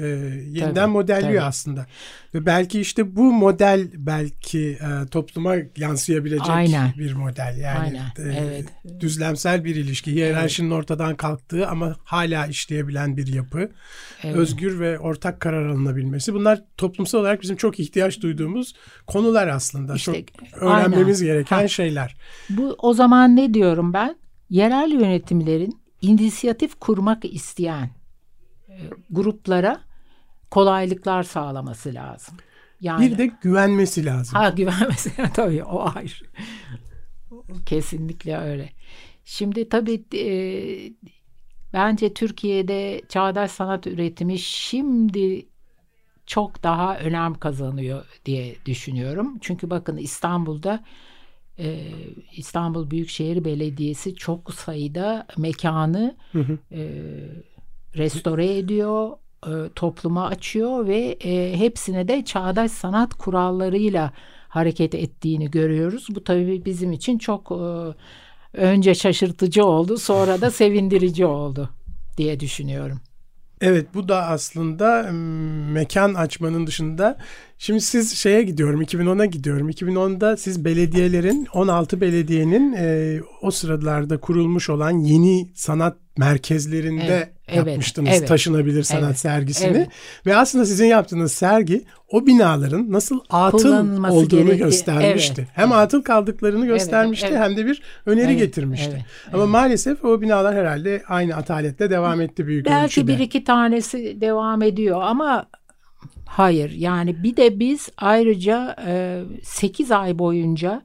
yeniden 0.47 0.75
Tabii. 0.75 0.93
modelliyor 0.93 1.33
Tabii. 1.33 1.43
aslında. 1.43 1.87
Ve 2.35 2.47
belki 2.47 2.81
işte 2.81 3.17
bu 3.17 3.33
model 3.33 3.89
belki 3.95 4.69
e, 4.69 5.07
topluma 5.07 5.55
yansıyabilecek 5.77 6.51
Aynen. 6.51 6.93
bir 6.99 7.13
model. 7.13 7.57
Yani 7.59 7.79
Aynen. 7.79 8.33
E, 8.33 8.39
evet. 8.39 8.65
düzlemsel 9.01 9.65
bir 9.65 9.77
ilişki, 9.77 10.13
hiyerarşinin 10.13 10.69
evet. 10.69 10.79
ortadan 10.79 11.17
kalktığı 11.17 11.69
ama 11.69 11.97
hala 12.05 12.47
işleyebilen 12.47 13.17
bir 13.17 13.27
yapı. 13.35 13.71
Evet. 14.23 14.37
Özgür 14.37 14.81
ve 14.81 14.99
ortak 14.99 15.41
karar 15.41 15.67
alınabilmesi. 15.67 16.35
Bunlar 16.35 16.63
toplumsal 16.77 17.19
olarak 17.19 17.43
bizim 17.43 17.57
çok 17.57 17.81
ihtiyaç 17.81 18.21
duyduğumuz 18.21 18.75
konular 19.07 19.49
aslında. 19.49 19.95
İşte, 19.95 20.13
çok 20.13 20.63
öğrenmemiz 20.63 21.23
aynen. 21.23 21.35
gereken 21.35 21.57
ha. 21.57 21.69
şeyler. 21.69 22.17
Bu 22.51 22.77
o 22.79 22.95
zaman 22.95 23.37
ne 23.37 23.55
diyorum 23.55 23.93
ben? 23.93 24.17
Yerel 24.51 24.91
yönetimlerin 24.91 25.88
inisiyatif 26.03 26.81
kurmak 26.81 27.25
isteyen 27.25 27.91
e, 28.69 28.75
gruplara 29.11 29.81
kolaylıklar 30.51 31.23
sağlaması 31.23 31.95
lazım. 31.95 32.35
Yani, 32.81 33.11
bir 33.11 33.19
de 33.19 33.31
güvenmesi 33.43 34.05
lazım. 34.07 34.39
Ha 34.39 34.49
güvenmesi 34.49 35.13
tabii 35.35 35.65
o 35.65 35.91
ayrı. 35.95 36.25
Kesinlikle 37.67 38.39
öyle. 38.39 38.73
Şimdi 39.25 39.69
tabii 39.69 40.05
e, 40.15 40.27
bence 41.73 42.15
Türkiye'de 42.15 43.03
çağdaş 43.09 43.51
sanat 43.51 43.87
üretimi 43.87 44.39
şimdi 44.39 45.47
çok 46.27 46.63
daha 46.63 46.99
önem 46.99 47.35
kazanıyor 47.35 48.05
diye 48.25 48.57
düşünüyorum. 48.67 49.39
Çünkü 49.41 49.71
bakın 49.71 49.97
İstanbul'da 49.97 50.85
e, 51.59 51.85
İstanbul 52.37 52.91
Büyükşehir 52.91 53.45
Belediyesi 53.45 54.15
çok 54.15 54.55
sayıda 54.55 55.27
mekanı 55.37 56.17
hı 56.33 56.39
hı. 56.39 56.59
E, 56.73 56.83
restore 57.97 58.59
ediyor, 58.59 59.11
e, 59.47 59.53
topluma 59.75 60.27
açıyor 60.27 60.87
ve 60.87 60.99
e, 61.25 61.59
hepsine 61.59 62.09
de 62.09 62.25
çağdaş 62.25 62.71
sanat 62.71 63.15
kurallarıyla 63.15 64.13
hareket 64.49 64.95
ettiğini 64.95 65.51
görüyoruz. 65.51 66.07
Bu 66.11 66.25
tabii 66.25 66.65
bizim 66.65 66.93
için 66.93 67.19
çok 67.19 67.53
e, 67.53 67.95
önce 68.59 68.95
şaşırtıcı 68.95 69.65
oldu, 69.65 69.99
sonra 69.99 70.41
da 70.41 70.51
sevindirici 70.51 71.27
oldu 71.27 71.71
diye 72.17 72.41
düşünüyorum. 72.41 73.01
Evet 73.61 73.87
bu 73.95 74.09
da 74.09 74.27
aslında 74.27 75.13
mekan 75.73 76.15
açmanın 76.15 76.67
dışında 76.67 77.19
şimdi 77.59 77.81
siz 77.81 78.19
şeye 78.19 78.43
gidiyorum 78.43 78.83
2010'a 78.83 79.25
gidiyorum 79.27 79.71
2010'da 79.71 80.37
siz 80.37 80.65
belediyelerin 80.65 81.47
16 81.55 82.01
belediyenin 82.01 82.73
e, 82.73 83.21
o 83.43 83.51
sıralarda 83.51 84.21
kurulmuş 84.21 84.71
olan 84.71 84.91
yeni 84.91 85.49
sanat 85.55 85.97
merkezlerinde 86.19 87.31
evet, 87.49 87.67
yapmıştınız 87.67 88.11
evet, 88.13 88.29
taşınabilir 88.29 88.83
sanat 88.83 89.05
evet, 89.05 89.19
sergisini 89.19 89.77
evet. 89.77 89.89
ve 90.27 90.37
aslında 90.37 90.65
sizin 90.67 90.87
yaptığınız 90.87 91.33
sergi 91.33 91.85
o 92.13 92.27
binaların 92.27 92.93
nasıl 92.93 93.21
atıl 93.31 93.89
olduğunu 94.11 94.45
gerekli. 94.45 94.59
göstermişti. 94.59 95.41
Evet, 95.41 95.51
hem 95.55 95.69
evet. 95.69 95.77
atıl 95.77 96.03
kaldıklarını 96.03 96.67
göstermişti 96.67 97.27
evet, 97.27 97.39
evet. 97.39 97.51
hem 97.51 97.57
de 97.57 97.67
bir 97.67 97.83
öneri 98.07 98.27
evet, 98.27 98.39
getirmişti. 98.39 98.93
Evet, 98.93 99.05
Ama 99.33 99.43
evet. 99.43 99.53
maalesef 99.53 100.05
o 100.05 100.21
binalar 100.21 100.55
herhalde 100.55 101.03
aynı 101.09 101.37
ataletle 101.37 101.91
devam 101.91 102.21
etti 102.21 102.47
büyük 102.47 102.67
Belki 102.67 102.85
ölçüde. 102.85 103.07
Belki 103.07 103.19
bir 103.19 103.25
iki 103.25 103.45
tanesi 103.45 104.21
devam 104.21 104.63
ediyor 104.63 105.03
ama 105.03 105.47
hayır 106.29 106.71
yani 106.71 107.23
bir 107.23 107.37
de 107.37 107.61
biz 107.61 107.89
ayrıca 107.97 108.77
8 109.43 109.91
ay 109.91 110.19
boyunca 110.19 110.83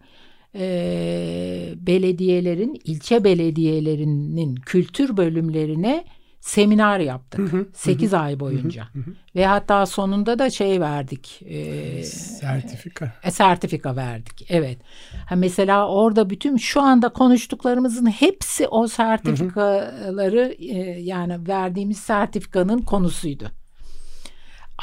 e, 0.56 1.74
belediyelerin, 1.76 2.82
ilçe 2.84 3.24
belediyelerinin 3.24 4.56
kültür 4.56 5.18
bölümlerine 5.18 6.06
seminer 6.40 7.00
yaptık. 7.00 7.40
Hı 7.40 7.58
hı, 7.58 7.68
8 7.74 8.12
hı, 8.12 8.18
ay 8.18 8.40
boyunca. 8.40 8.84
Hı, 8.94 9.00
hı, 9.00 9.04
hı. 9.04 9.14
Ve 9.36 9.46
hatta 9.46 9.86
sonunda 9.86 10.40
da 10.40 10.50
şey 10.50 10.82
verdik. 10.82 11.42
E, 11.46 12.04
sertifika. 12.04 13.14
E, 13.24 13.32
sertifika 13.32 13.96
verdik. 13.96 14.46
Evet. 14.50 14.78
Ha, 15.26 15.36
mesela 15.36 15.88
orada 15.88 16.30
bütün 16.30 16.58
şu 16.58 16.82
anda 16.82 17.10
konuştuklarımızın 17.10 18.06
hepsi 18.06 18.68
o 18.68 18.88
sertifikaları 18.88 20.40
hı 20.40 20.46
hı. 20.46 20.80
E, 20.80 21.00
yani 21.00 21.48
verdiğimiz 21.48 21.98
sertifikanın 21.98 22.80
konusuydu. 22.80 23.52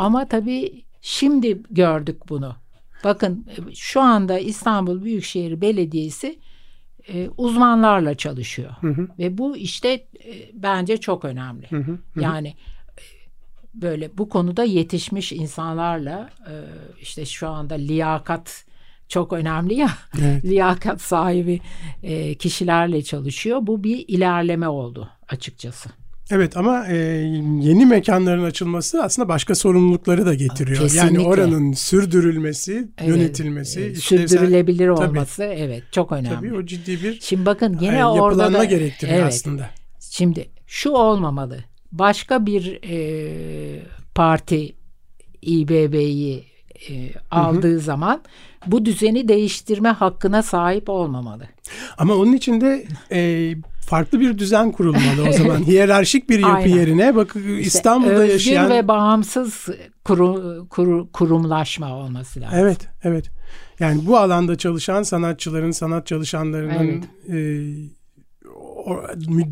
Ama 0.01 0.29
tabii 0.29 0.85
şimdi 1.01 1.63
gördük 1.71 2.29
bunu. 2.29 2.57
Bakın 3.05 3.47
şu 3.75 4.01
anda 4.01 4.39
İstanbul 4.39 5.05
Büyükşehir 5.05 5.61
Belediyesi 5.61 6.39
e, 7.09 7.29
uzmanlarla 7.37 8.15
çalışıyor. 8.15 8.71
Hı 8.81 8.89
hı. 8.89 9.09
Ve 9.19 9.39
bu 9.39 9.57
işte 9.57 9.89
e, 9.89 10.07
bence 10.53 10.97
çok 10.97 11.25
önemli. 11.25 11.71
Hı 11.71 11.77
hı. 11.77 11.93
Hı. 11.93 12.21
Yani 12.21 12.49
e, 12.49 13.03
böyle 13.75 14.19
bu 14.19 14.29
konuda 14.29 14.65
yetişmiş 14.65 15.33
insanlarla 15.33 16.31
e, 16.47 16.55
işte 17.01 17.27
şu 17.27 17.49
anda 17.49 17.75
liyakat 17.75 18.65
çok 19.09 19.33
önemli 19.33 19.75
ya 19.75 19.91
evet. 20.21 20.45
liyakat 20.51 21.01
sahibi 21.01 21.61
e, 22.03 22.35
kişilerle 22.35 23.03
çalışıyor. 23.03 23.59
Bu 23.63 23.85
bir 23.85 24.05
ilerleme 24.09 24.69
oldu 24.69 25.09
açıkçası. 25.29 26.00
Evet 26.31 26.57
ama 26.57 26.87
e, 26.87 26.97
yeni 27.61 27.87
mekanların 27.87 28.45
açılması 28.45 29.03
aslında 29.03 29.29
başka 29.29 29.55
sorumlulukları 29.55 30.27
da 30.27 30.35
getiriyor. 30.35 30.79
Kesinlikle. 30.81 31.23
Yani 31.23 31.29
oranın 31.29 31.73
sürdürülmesi, 31.73 32.88
evet, 32.99 33.09
yönetilmesi, 33.09 33.81
e, 33.81 33.95
sürdürülebilir 33.95 34.88
olması 34.88 35.37
tabii, 35.37 35.55
evet 35.55 35.83
çok 35.93 36.12
önemli. 36.12 36.35
Tabii 36.35 36.55
o 36.55 36.66
ciddi 36.66 37.03
bir 37.03 37.21
Şimdi 37.21 37.47
bakın 37.47 37.79
yine 37.81 37.99
e, 37.99 38.05
orada 38.05 38.53
da 38.53 38.64
gerektiriyor 38.64 39.19
evet, 39.19 39.29
aslında. 39.29 39.71
Şimdi 40.01 40.51
şu 40.66 40.90
olmamalı. 40.90 41.64
Başka 41.93 42.47
bir 42.47 42.79
e, 42.90 43.83
parti 44.14 44.75
İBB'yi 45.43 46.45
e, 46.90 47.12
aldığı 47.31 47.73
hı 47.73 47.77
hı. 47.77 47.81
zaman 47.81 48.23
bu 48.66 48.85
düzeni 48.85 49.29
değiştirme 49.29 49.88
hakkına 49.88 50.43
sahip 50.43 50.88
olmamalı. 50.88 51.45
Ama 51.99 52.14
onun 52.14 52.33
için 52.33 52.61
de 52.61 52.87
e, 53.12 53.55
farklı 53.90 54.20
bir 54.20 54.38
düzen 54.38 54.72
kurulmalı 54.72 55.29
o 55.29 55.33
zaman. 55.33 55.62
Hiyerarşik 55.66 56.31
bir 56.31 56.38
yapı 56.38 56.53
Aynen. 56.53 56.76
yerine 56.76 57.16
bak 57.16 57.37
İstanbul'da 57.61 58.12
özgür 58.12 58.33
yaşayan 58.33 58.70
ve 58.70 58.88
bağımsız 58.88 59.68
kuru, 60.05 60.66
kuru, 60.70 61.09
kurumlaşma 61.12 61.96
olması 61.96 62.40
lazım. 62.40 62.59
Evet, 62.59 62.88
evet. 63.03 63.31
Yani 63.81 64.07
bu 64.07 64.18
alanda 64.18 64.59
çalışan 64.59 65.03
sanatçıların, 65.03 65.70
sanat 65.70 66.07
çalışanlarının 66.07 67.05
evet. 67.29 67.35
e, 67.35 67.90
o, 68.87 69.03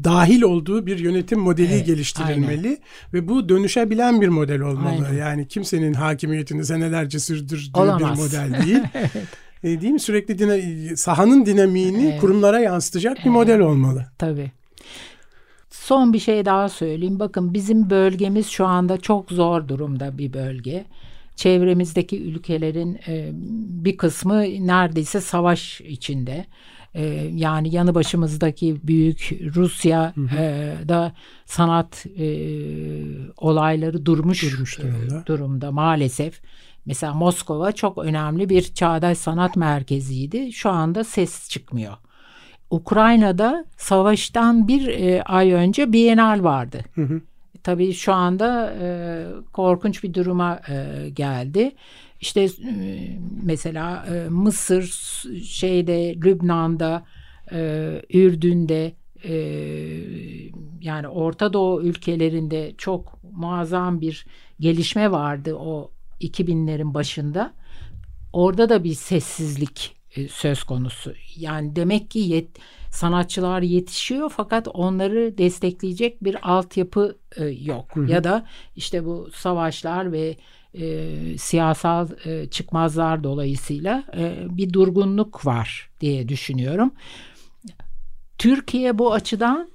dahil 0.04 0.42
olduğu 0.42 0.86
bir 0.86 0.98
yönetim 0.98 1.40
modeli 1.40 1.74
evet, 1.74 1.86
geliştirilmeli 1.86 2.68
aynen. 2.68 2.78
ve 3.14 3.28
bu 3.28 3.48
dönüşebilen 3.48 4.20
bir 4.20 4.28
model 4.28 4.60
olmalı. 4.60 5.06
Aynen. 5.08 5.18
Yani 5.18 5.48
kimsenin 5.48 5.92
hakimiyetini 5.92 6.64
senelerce 6.64 7.18
sürdürdüğü 7.18 7.80
Olamaz. 7.80 8.18
bir 8.18 8.22
model 8.22 8.62
değil. 8.66 8.82
evet 8.94 9.28
e, 9.64 9.80
değil 9.80 9.92
mi? 9.92 10.00
Sürekli 10.00 10.38
dina, 10.38 10.56
sahanın 10.96 11.46
dinamiğini 11.46 12.06
evet. 12.10 12.20
kurumlara 12.20 12.60
yansıtacak 12.60 13.16
bir 13.16 13.22
evet. 13.22 13.32
model 13.32 13.60
olmalı. 13.60 14.06
Tabii. 14.18 14.50
Son 15.70 16.12
bir 16.12 16.18
şey 16.18 16.44
daha 16.44 16.68
söyleyeyim. 16.68 17.18
Bakın 17.18 17.54
bizim 17.54 17.90
bölgemiz 17.90 18.46
şu 18.48 18.66
anda 18.66 18.96
çok 18.96 19.30
zor 19.30 19.68
durumda 19.68 20.18
bir 20.18 20.32
bölge. 20.32 20.84
çevremizdeki 21.36 22.22
ülkelerin 22.22 22.98
e, 23.08 23.30
bir 23.84 23.96
kısmı 23.96 24.42
neredeyse 24.42 25.20
savaş 25.20 25.80
içinde. 25.80 26.46
E, 26.94 27.04
yani 27.34 27.74
yanı 27.74 27.94
başımızdaki 27.94 28.76
büyük 28.84 29.32
Rusya 29.54 30.14
e, 30.38 30.74
da 30.88 31.12
sanat 31.46 32.06
e, 32.18 32.26
olayları 33.36 34.06
durmuş, 34.06 34.42
Durmuş 34.52 34.78
durumda. 34.78 35.24
durumda 35.26 35.72
maalesef. 35.72 36.40
Mesela 36.88 37.14
Moskova 37.14 37.72
çok 37.72 37.98
önemli 37.98 38.48
bir 38.48 38.62
çağdaş 38.62 39.18
sanat 39.18 39.56
merkeziydi. 39.56 40.52
Şu 40.52 40.70
anda 40.70 41.04
ses 41.04 41.48
çıkmıyor. 41.48 41.96
Ukrayna'da 42.70 43.64
savaştan 43.76 44.68
bir 44.68 44.88
e, 44.88 45.22
ay 45.22 45.52
önce 45.52 45.92
Bienal 45.92 46.44
vardı. 46.44 46.80
Hı 46.94 47.02
hı. 47.02 47.20
Tabii 47.62 47.92
şu 47.92 48.12
anda 48.12 48.74
e, 48.80 48.86
korkunç 49.52 50.04
bir 50.04 50.14
duruma 50.14 50.60
e, 50.68 51.08
geldi. 51.10 51.72
İşte 52.20 52.40
e, 52.42 52.48
mesela 53.42 54.06
e, 54.06 54.28
Mısır, 54.28 54.84
şeyde 55.44 56.14
Lübnan'da, 56.16 57.04
e, 57.52 58.02
Ürdün'de, 58.12 58.92
e, 59.24 59.34
yani 60.80 61.08
Orta 61.08 61.52
Doğu 61.52 61.82
ülkelerinde 61.82 62.72
çok 62.78 63.18
muazzam 63.32 64.00
bir 64.00 64.26
gelişme 64.60 65.10
vardı 65.10 65.54
o 65.54 65.90
2000'lerin 66.20 66.94
başında. 66.94 67.54
Orada 68.32 68.68
da 68.68 68.84
bir 68.84 68.94
sessizlik 68.94 69.96
e, 70.16 70.28
söz 70.28 70.62
konusu. 70.62 71.14
Yani 71.36 71.76
demek 71.76 72.10
ki 72.10 72.18
yet, 72.18 72.48
sanatçılar 72.90 73.62
yetişiyor 73.62 74.32
fakat 74.36 74.68
onları 74.68 75.38
destekleyecek 75.38 76.24
bir 76.24 76.50
altyapı 76.50 77.18
e, 77.36 77.44
yok. 77.44 77.96
Ya 78.08 78.24
da 78.24 78.46
işte 78.76 79.04
bu 79.04 79.30
savaşlar 79.34 80.12
ve 80.12 80.36
e, 80.74 81.38
siyasal 81.38 82.08
e, 82.24 82.46
çıkmazlar 82.50 83.24
dolayısıyla 83.24 84.04
e, 84.16 84.46
bir 84.50 84.72
durgunluk 84.72 85.46
var 85.46 85.90
diye 86.00 86.28
düşünüyorum. 86.28 86.90
Türkiye 88.38 88.98
bu 88.98 89.12
açıdan 89.12 89.70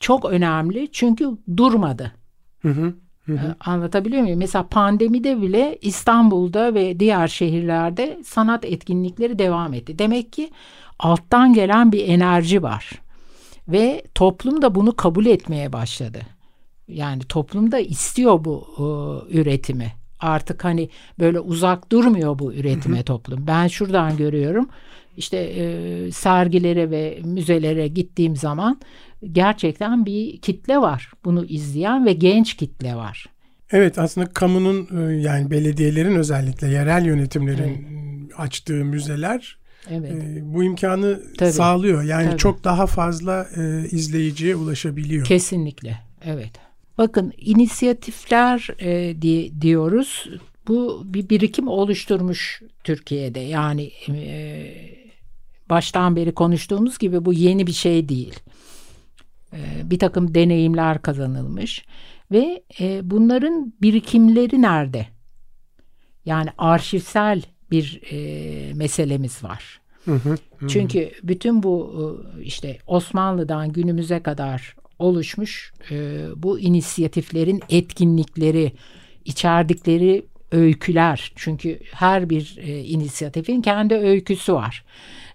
çok 0.00 0.24
önemli 0.24 0.88
çünkü 0.92 1.28
durmadı. 1.56 2.12
Hı 2.62 2.68
hı. 2.68 2.94
Ee, 3.28 3.54
Anlatabiliyor 3.60 4.22
muyum? 4.22 4.38
Mesela 4.38 4.68
pandemide 4.68 5.42
bile 5.42 5.78
İstanbul'da 5.82 6.74
ve 6.74 7.00
diğer 7.00 7.28
şehirlerde 7.28 8.20
sanat 8.24 8.64
etkinlikleri 8.64 9.38
devam 9.38 9.74
etti. 9.74 9.98
Demek 9.98 10.32
ki 10.32 10.50
alttan 10.98 11.52
gelen 11.52 11.92
bir 11.92 12.08
enerji 12.08 12.62
var. 12.62 12.90
Ve 13.68 14.02
toplum 14.14 14.62
da 14.62 14.74
bunu 14.74 14.96
kabul 14.96 15.26
etmeye 15.26 15.72
başladı. 15.72 16.20
Yani 16.88 17.22
toplum 17.22 17.72
da 17.72 17.78
istiyor 17.78 18.44
bu 18.44 18.66
e, 18.78 19.38
üretimi. 19.38 19.92
Artık 20.20 20.64
hani 20.64 20.88
böyle 21.18 21.40
uzak 21.40 21.92
durmuyor 21.92 22.38
bu 22.38 22.54
üretime 22.54 23.02
toplum. 23.02 23.46
Ben 23.46 23.66
şuradan 23.66 24.16
görüyorum. 24.16 24.68
İşte 25.16 25.36
e, 25.36 26.12
sergilere 26.12 26.90
ve 26.90 27.18
müzelere 27.24 27.88
gittiğim 27.88 28.36
zaman 28.36 28.80
gerçekten 29.32 30.06
bir 30.06 30.40
kitle 30.40 30.78
var. 30.78 31.12
Bunu 31.24 31.44
izleyen 31.44 32.06
ve 32.06 32.12
genç 32.12 32.56
kitle 32.56 32.94
var. 32.94 33.26
Evet 33.70 33.98
aslında 33.98 34.26
kamunun 34.26 34.88
e, 34.98 35.12
yani 35.14 35.50
belediyelerin 35.50 36.16
özellikle 36.16 36.68
yerel 36.68 37.06
yönetimlerin 37.06 37.86
açtığı 38.36 38.84
müzeler 38.84 39.58
Evet. 39.90 40.12
e, 40.12 40.40
bu 40.54 40.64
imkanı 40.64 41.22
Tabii. 41.38 41.52
sağlıyor. 41.52 42.02
Yani 42.02 42.28
Tabii. 42.28 42.38
çok 42.38 42.64
daha 42.64 42.86
fazla 42.86 43.46
e, 43.56 43.88
izleyiciye 43.90 44.56
ulaşabiliyor. 44.56 45.26
Kesinlikle. 45.26 45.98
Evet. 46.24 46.50
Bakın 46.98 47.32
inisiyatifler 47.38 48.68
e, 48.78 49.22
diye 49.22 49.60
diyoruz. 49.60 50.28
Bu 50.68 51.02
bir 51.04 51.28
birikim 51.28 51.68
oluşturmuş 51.68 52.62
Türkiye'de. 52.84 53.40
Yani 53.40 53.92
e, 54.08 54.74
baştan 55.70 56.16
beri 56.16 56.34
konuştuğumuz 56.34 56.98
gibi 56.98 57.24
bu 57.24 57.32
yeni 57.32 57.66
bir 57.66 57.72
şey 57.72 58.08
değil. 58.08 58.40
E, 59.52 59.58
bir 59.84 59.98
takım 59.98 60.34
deneyimler 60.34 61.02
kazanılmış 61.02 61.84
ve 62.32 62.62
e, 62.80 63.10
bunların 63.10 63.72
birikimleri 63.82 64.62
nerede? 64.62 65.06
Yani 66.24 66.48
arşivsel 66.58 67.42
bir 67.70 68.00
e, 68.10 68.74
meselemiz 68.74 69.44
var. 69.44 69.80
Hı 70.04 70.14
hı. 70.14 70.36
Çünkü 70.68 71.10
bütün 71.22 71.62
bu 71.62 71.94
e, 72.38 72.42
işte 72.42 72.78
Osmanlı'dan 72.86 73.72
günümüze 73.72 74.22
kadar 74.22 74.76
oluşmuş 74.98 75.72
e, 75.90 76.26
bu 76.36 76.60
inisiyatiflerin 76.60 77.62
etkinlikleri, 77.68 78.72
içerdikleri 79.24 80.26
öyküler. 80.52 81.32
Çünkü 81.36 81.80
her 81.92 82.30
bir 82.30 82.58
e, 82.60 82.84
inisiyatifin 82.84 83.62
kendi 83.62 83.94
öyküsü 83.94 84.54
var. 84.54 84.84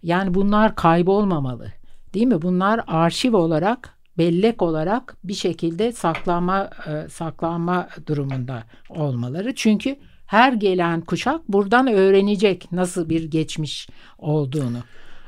Yani 0.04 0.34
bunlar 0.34 0.76
kaybolmamalı. 0.76 1.72
Değil 2.14 2.28
mi? 2.28 2.42
Bunlar 2.42 2.82
arşiv 2.88 3.36
olarak, 3.36 3.98
bellek 4.18 4.62
olarak 4.62 5.18
bir 5.24 5.34
şekilde 5.34 5.92
saklanma 5.92 6.70
e, 6.88 7.10
saklanma 7.10 7.90
durumunda 8.08 8.64
olmaları. 8.90 9.56
Çünkü 9.56 9.96
her 10.26 10.54
gelen 10.54 11.02
kuşak 11.02 11.48
buradan 11.50 11.88
öğrenecek 11.88 12.72
nasıl 12.72 13.10
bir 13.10 13.24
geçmiş 13.24 13.90
olduğunu. 14.18 14.78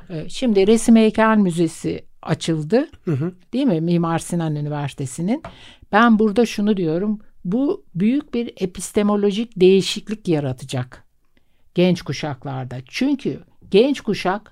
E, 0.10 0.30
Şimdi 0.30 0.68
Resim 0.68 0.96
Heykel 0.96 1.38
Müzesi 1.38 2.06
açıldı. 2.26 2.88
Değil 3.54 3.66
mi? 3.66 3.82
Mimar 3.82 4.20
Sinan 4.20 4.56
Üniversitesi'nin. 4.56 5.44
Ben 5.92 6.20
burada 6.20 6.46
şunu 6.46 6.78
diyorum. 6.78 7.20
Bu 7.46 7.84
büyük 7.96 8.34
bir 8.34 8.54
epistemolojik 8.58 9.60
değişiklik 9.60 10.28
yaratacak 10.28 11.06
genç 11.76 12.02
kuşaklarda. 12.02 12.78
Çünkü 12.88 13.40
genç 13.72 14.02
kuşak 14.02 14.52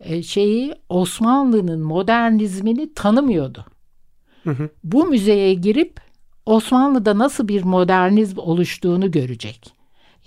e, 0.00 0.22
şeyi 0.22 0.74
Osmanlı'nın 0.88 1.80
modernizmini 1.80 2.94
tanımıyordu. 2.94 3.64
Bu 4.84 5.06
müzeye 5.06 5.54
girip 5.54 6.00
Osmanlı'da 6.46 7.18
nasıl 7.18 7.48
bir 7.48 7.62
modernizm 7.62 8.38
oluştuğunu 8.38 9.10
görecek. 9.10 9.72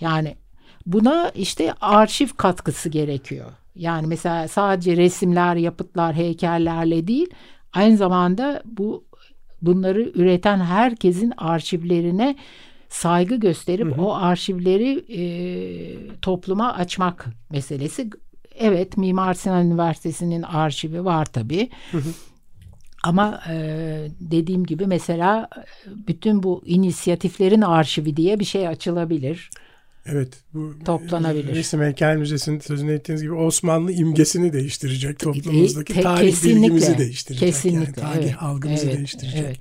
Yani 0.00 0.36
buna 0.86 1.28
işte 1.34 1.72
arşiv 1.80 2.28
katkısı 2.36 2.88
gerekiyor. 2.88 3.52
Yani 3.78 4.06
mesela 4.06 4.48
sadece 4.48 4.96
resimler, 4.96 5.56
yapıtlar, 5.56 6.14
heykellerle 6.14 7.06
değil, 7.06 7.30
aynı 7.72 7.96
zamanda 7.96 8.62
bu 8.64 9.04
bunları 9.62 10.02
üreten 10.14 10.60
herkesin 10.60 11.32
arşivlerine 11.36 12.36
saygı 12.88 13.36
gösterip 13.36 13.98
o 13.98 14.14
arşivleri 14.14 15.04
e, 15.08 15.22
topluma 16.22 16.72
açmak 16.72 17.26
meselesi. 17.50 18.10
Evet, 18.58 18.96
Mimar 18.96 19.34
Sinan 19.34 19.66
Üniversitesi'nin 19.66 20.42
arşivi 20.42 21.04
var 21.04 21.24
tabii. 21.24 21.70
Ama 23.04 23.40
e, 23.50 23.54
dediğim 24.20 24.66
gibi 24.66 24.86
mesela 24.86 25.48
bütün 25.86 26.42
bu 26.42 26.62
inisiyatiflerin 26.66 27.60
arşivi 27.60 28.16
diye 28.16 28.40
bir 28.40 28.44
şey 28.44 28.68
açılabilir. 28.68 29.50
Evet. 30.12 30.44
Bu 30.54 30.74
Toplanabilir. 30.84 31.54
Resim 31.54 31.80
Heykel 31.80 32.16
Müzesi'nin 32.16 32.60
sözünü 32.60 32.92
ettiğiniz 32.92 33.22
gibi 33.22 33.32
Osmanlı 33.32 33.92
imgesini 33.92 34.52
değiştirecek. 34.52 35.18
Toplumumuzdaki 35.18 35.94
Te- 35.94 36.00
tarih 36.00 36.30
kesinlikle, 36.30 36.60
bilgimizi 36.60 36.98
değiştirecek. 36.98 37.48
Kesinlikle. 37.48 38.02
Yani 38.02 38.12
tarih 38.12 38.26
evet, 38.26 38.36
algımızı 38.40 38.86
evet, 38.86 38.96
değiştirecek. 38.96 39.44
Evet. 39.44 39.58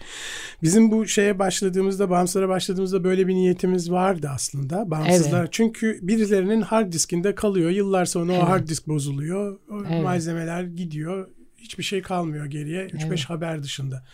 Bizim 0.64 0.92
bu 0.92 1.08
şeye 1.08 1.40
başladığımızda, 1.40 2.10
bağımsızlara 2.10 2.50
başladığımızda 2.50 3.04
böyle 3.04 3.28
bir 3.28 3.34
niyetimiz 3.34 3.92
vardı 3.92 4.30
aslında. 4.34 4.92
Bağımsızlar. 4.92 5.48
Çünkü 5.52 6.00
birilerinin 6.02 6.62
hard 6.62 6.94
diskinde 6.94 7.36
kalıyor. 7.36 7.70
Yıllar 7.70 8.06
sonra 8.06 8.34
Evet. 8.34 8.44
o 8.44 8.50
hard 8.50 8.68
disk 8.68 8.88
bozuluyor. 8.88 9.60
O 9.72 9.84
Evet. 9.90 10.04
malzemeler 10.04 10.64
gidiyor. 10.64 11.28
Hiçbir 11.58 11.84
şey 11.84 12.02
kalmıyor 12.02 12.46
geriye. 12.46 12.86
3-5 12.86 13.26
haber 13.26 13.64
dışında. 13.64 14.06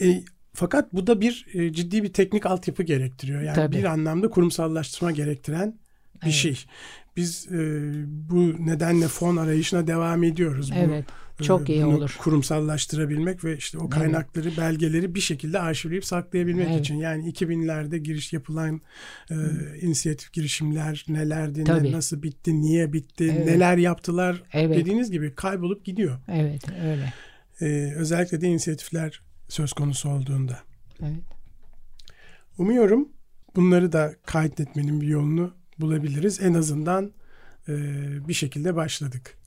E, 0.00 0.22
fakat 0.54 0.92
bu 0.92 1.06
da 1.06 1.20
bir 1.20 1.46
e, 1.54 1.72
ciddi 1.72 2.02
bir 2.02 2.12
teknik 2.12 2.46
altyapı 2.46 2.82
gerektiriyor. 2.82 3.42
Yani 3.42 3.54
Tabii. 3.56 3.76
bir 3.76 3.84
anlamda 3.84 4.30
kurumsallaştırma 4.30 5.10
gerektiren 5.10 5.78
bir 6.14 6.26
Evet. 6.26 6.34
şey. 6.34 6.64
Biz 7.16 7.46
e, 7.52 7.56
bu 8.06 8.66
nedenle 8.66 9.08
fon 9.08 9.36
arayışına 9.36 9.86
devam 9.86 10.22
ediyoruz. 10.24 10.70
Bu, 10.70 10.74
Evet. 10.74 11.04
Çok 11.42 11.70
e, 11.70 11.74
iyi 11.74 11.84
olur. 11.84 12.16
kurumsallaştırabilmek 12.18 13.44
ve 13.44 13.56
işte 13.56 13.78
o 13.78 13.88
kaynakları, 13.90 14.56
belgeleri 14.56 15.14
bir 15.14 15.20
şekilde 15.20 15.58
arşivleyip 15.60 16.04
saklayabilmek 16.04 16.68
Evet. 16.70 16.80
için. 16.80 16.94
Yani 16.96 17.28
2000'lerde 17.32 17.96
giriş 17.96 18.32
yapılan 18.32 18.80
e, 19.30 19.34
inisiyatif 19.80 20.32
girişimler 20.32 21.04
nelerdi, 21.08 21.64
ne- 21.64 21.92
nasıl 21.92 22.22
bitti, 22.22 22.60
niye 22.60 22.92
bitti, 22.92 23.34
Evet. 23.36 23.46
neler 23.46 23.76
yaptılar 23.76 24.42
Evet. 24.52 24.76
dediğiniz 24.78 25.10
gibi 25.10 25.34
kaybolup 25.34 25.84
gidiyor. 25.84 26.18
Evet, 26.28 26.62
öyle. 26.84 27.12
E, 27.60 27.94
özellikle 27.94 28.40
de 28.40 28.48
inisiyatifler 28.48 29.20
söz 29.54 29.72
konusu 29.72 30.10
olduğunda. 30.10 30.58
Evet. 31.02 31.22
Umuyorum 32.58 33.08
bunları 33.56 33.92
da 33.92 34.14
kaydetmenin 34.26 35.00
bir 35.00 35.06
yolunu 35.06 35.54
bulabiliriz. 35.78 36.40
En 36.40 36.54
azından 36.54 37.12
e, 37.68 37.72
bir 38.28 38.34
şekilde 38.34 38.76
başladık. 38.76 39.38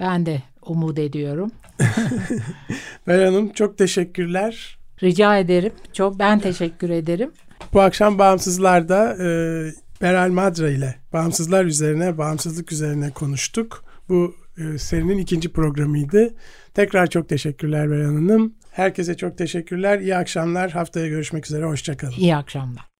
Ben 0.00 0.26
de 0.26 0.42
umut 0.62 0.98
ediyorum. 0.98 1.52
Meral 3.06 3.24
Hanım 3.24 3.52
çok 3.52 3.78
teşekkürler. 3.78 4.78
Rica 5.02 5.38
ederim. 5.38 5.72
Çok 5.92 6.18
ben 6.18 6.38
teşekkür 6.38 6.90
ederim. 6.90 7.30
Bu 7.72 7.80
akşam 7.80 8.18
Bağımsızlar'da 8.18 9.16
e, 9.16 9.28
Beral 10.02 10.30
Madra 10.30 10.70
ile 10.70 10.94
bağımsızlar 11.12 11.64
üzerine, 11.64 12.18
bağımsızlık 12.18 12.72
üzerine 12.72 13.10
konuştuk. 13.10 13.84
Bu 14.08 14.34
e, 14.58 14.78
serinin 14.78 15.18
ikinci 15.18 15.52
programıydı. 15.52 16.34
Tekrar 16.74 17.06
çok 17.06 17.28
teşekkürler 17.28 17.90
Beral 17.90 18.04
Hanım. 18.04 18.54
Herkese 18.74 19.16
çok 19.16 19.38
teşekkürler. 19.38 19.98
İyi 19.98 20.16
akşamlar. 20.16 20.70
Haftaya 20.70 21.08
görüşmek 21.08 21.46
üzere. 21.46 21.64
Hoşçakalın. 21.64 22.12
İyi 22.12 22.36
akşamlar. 22.36 22.84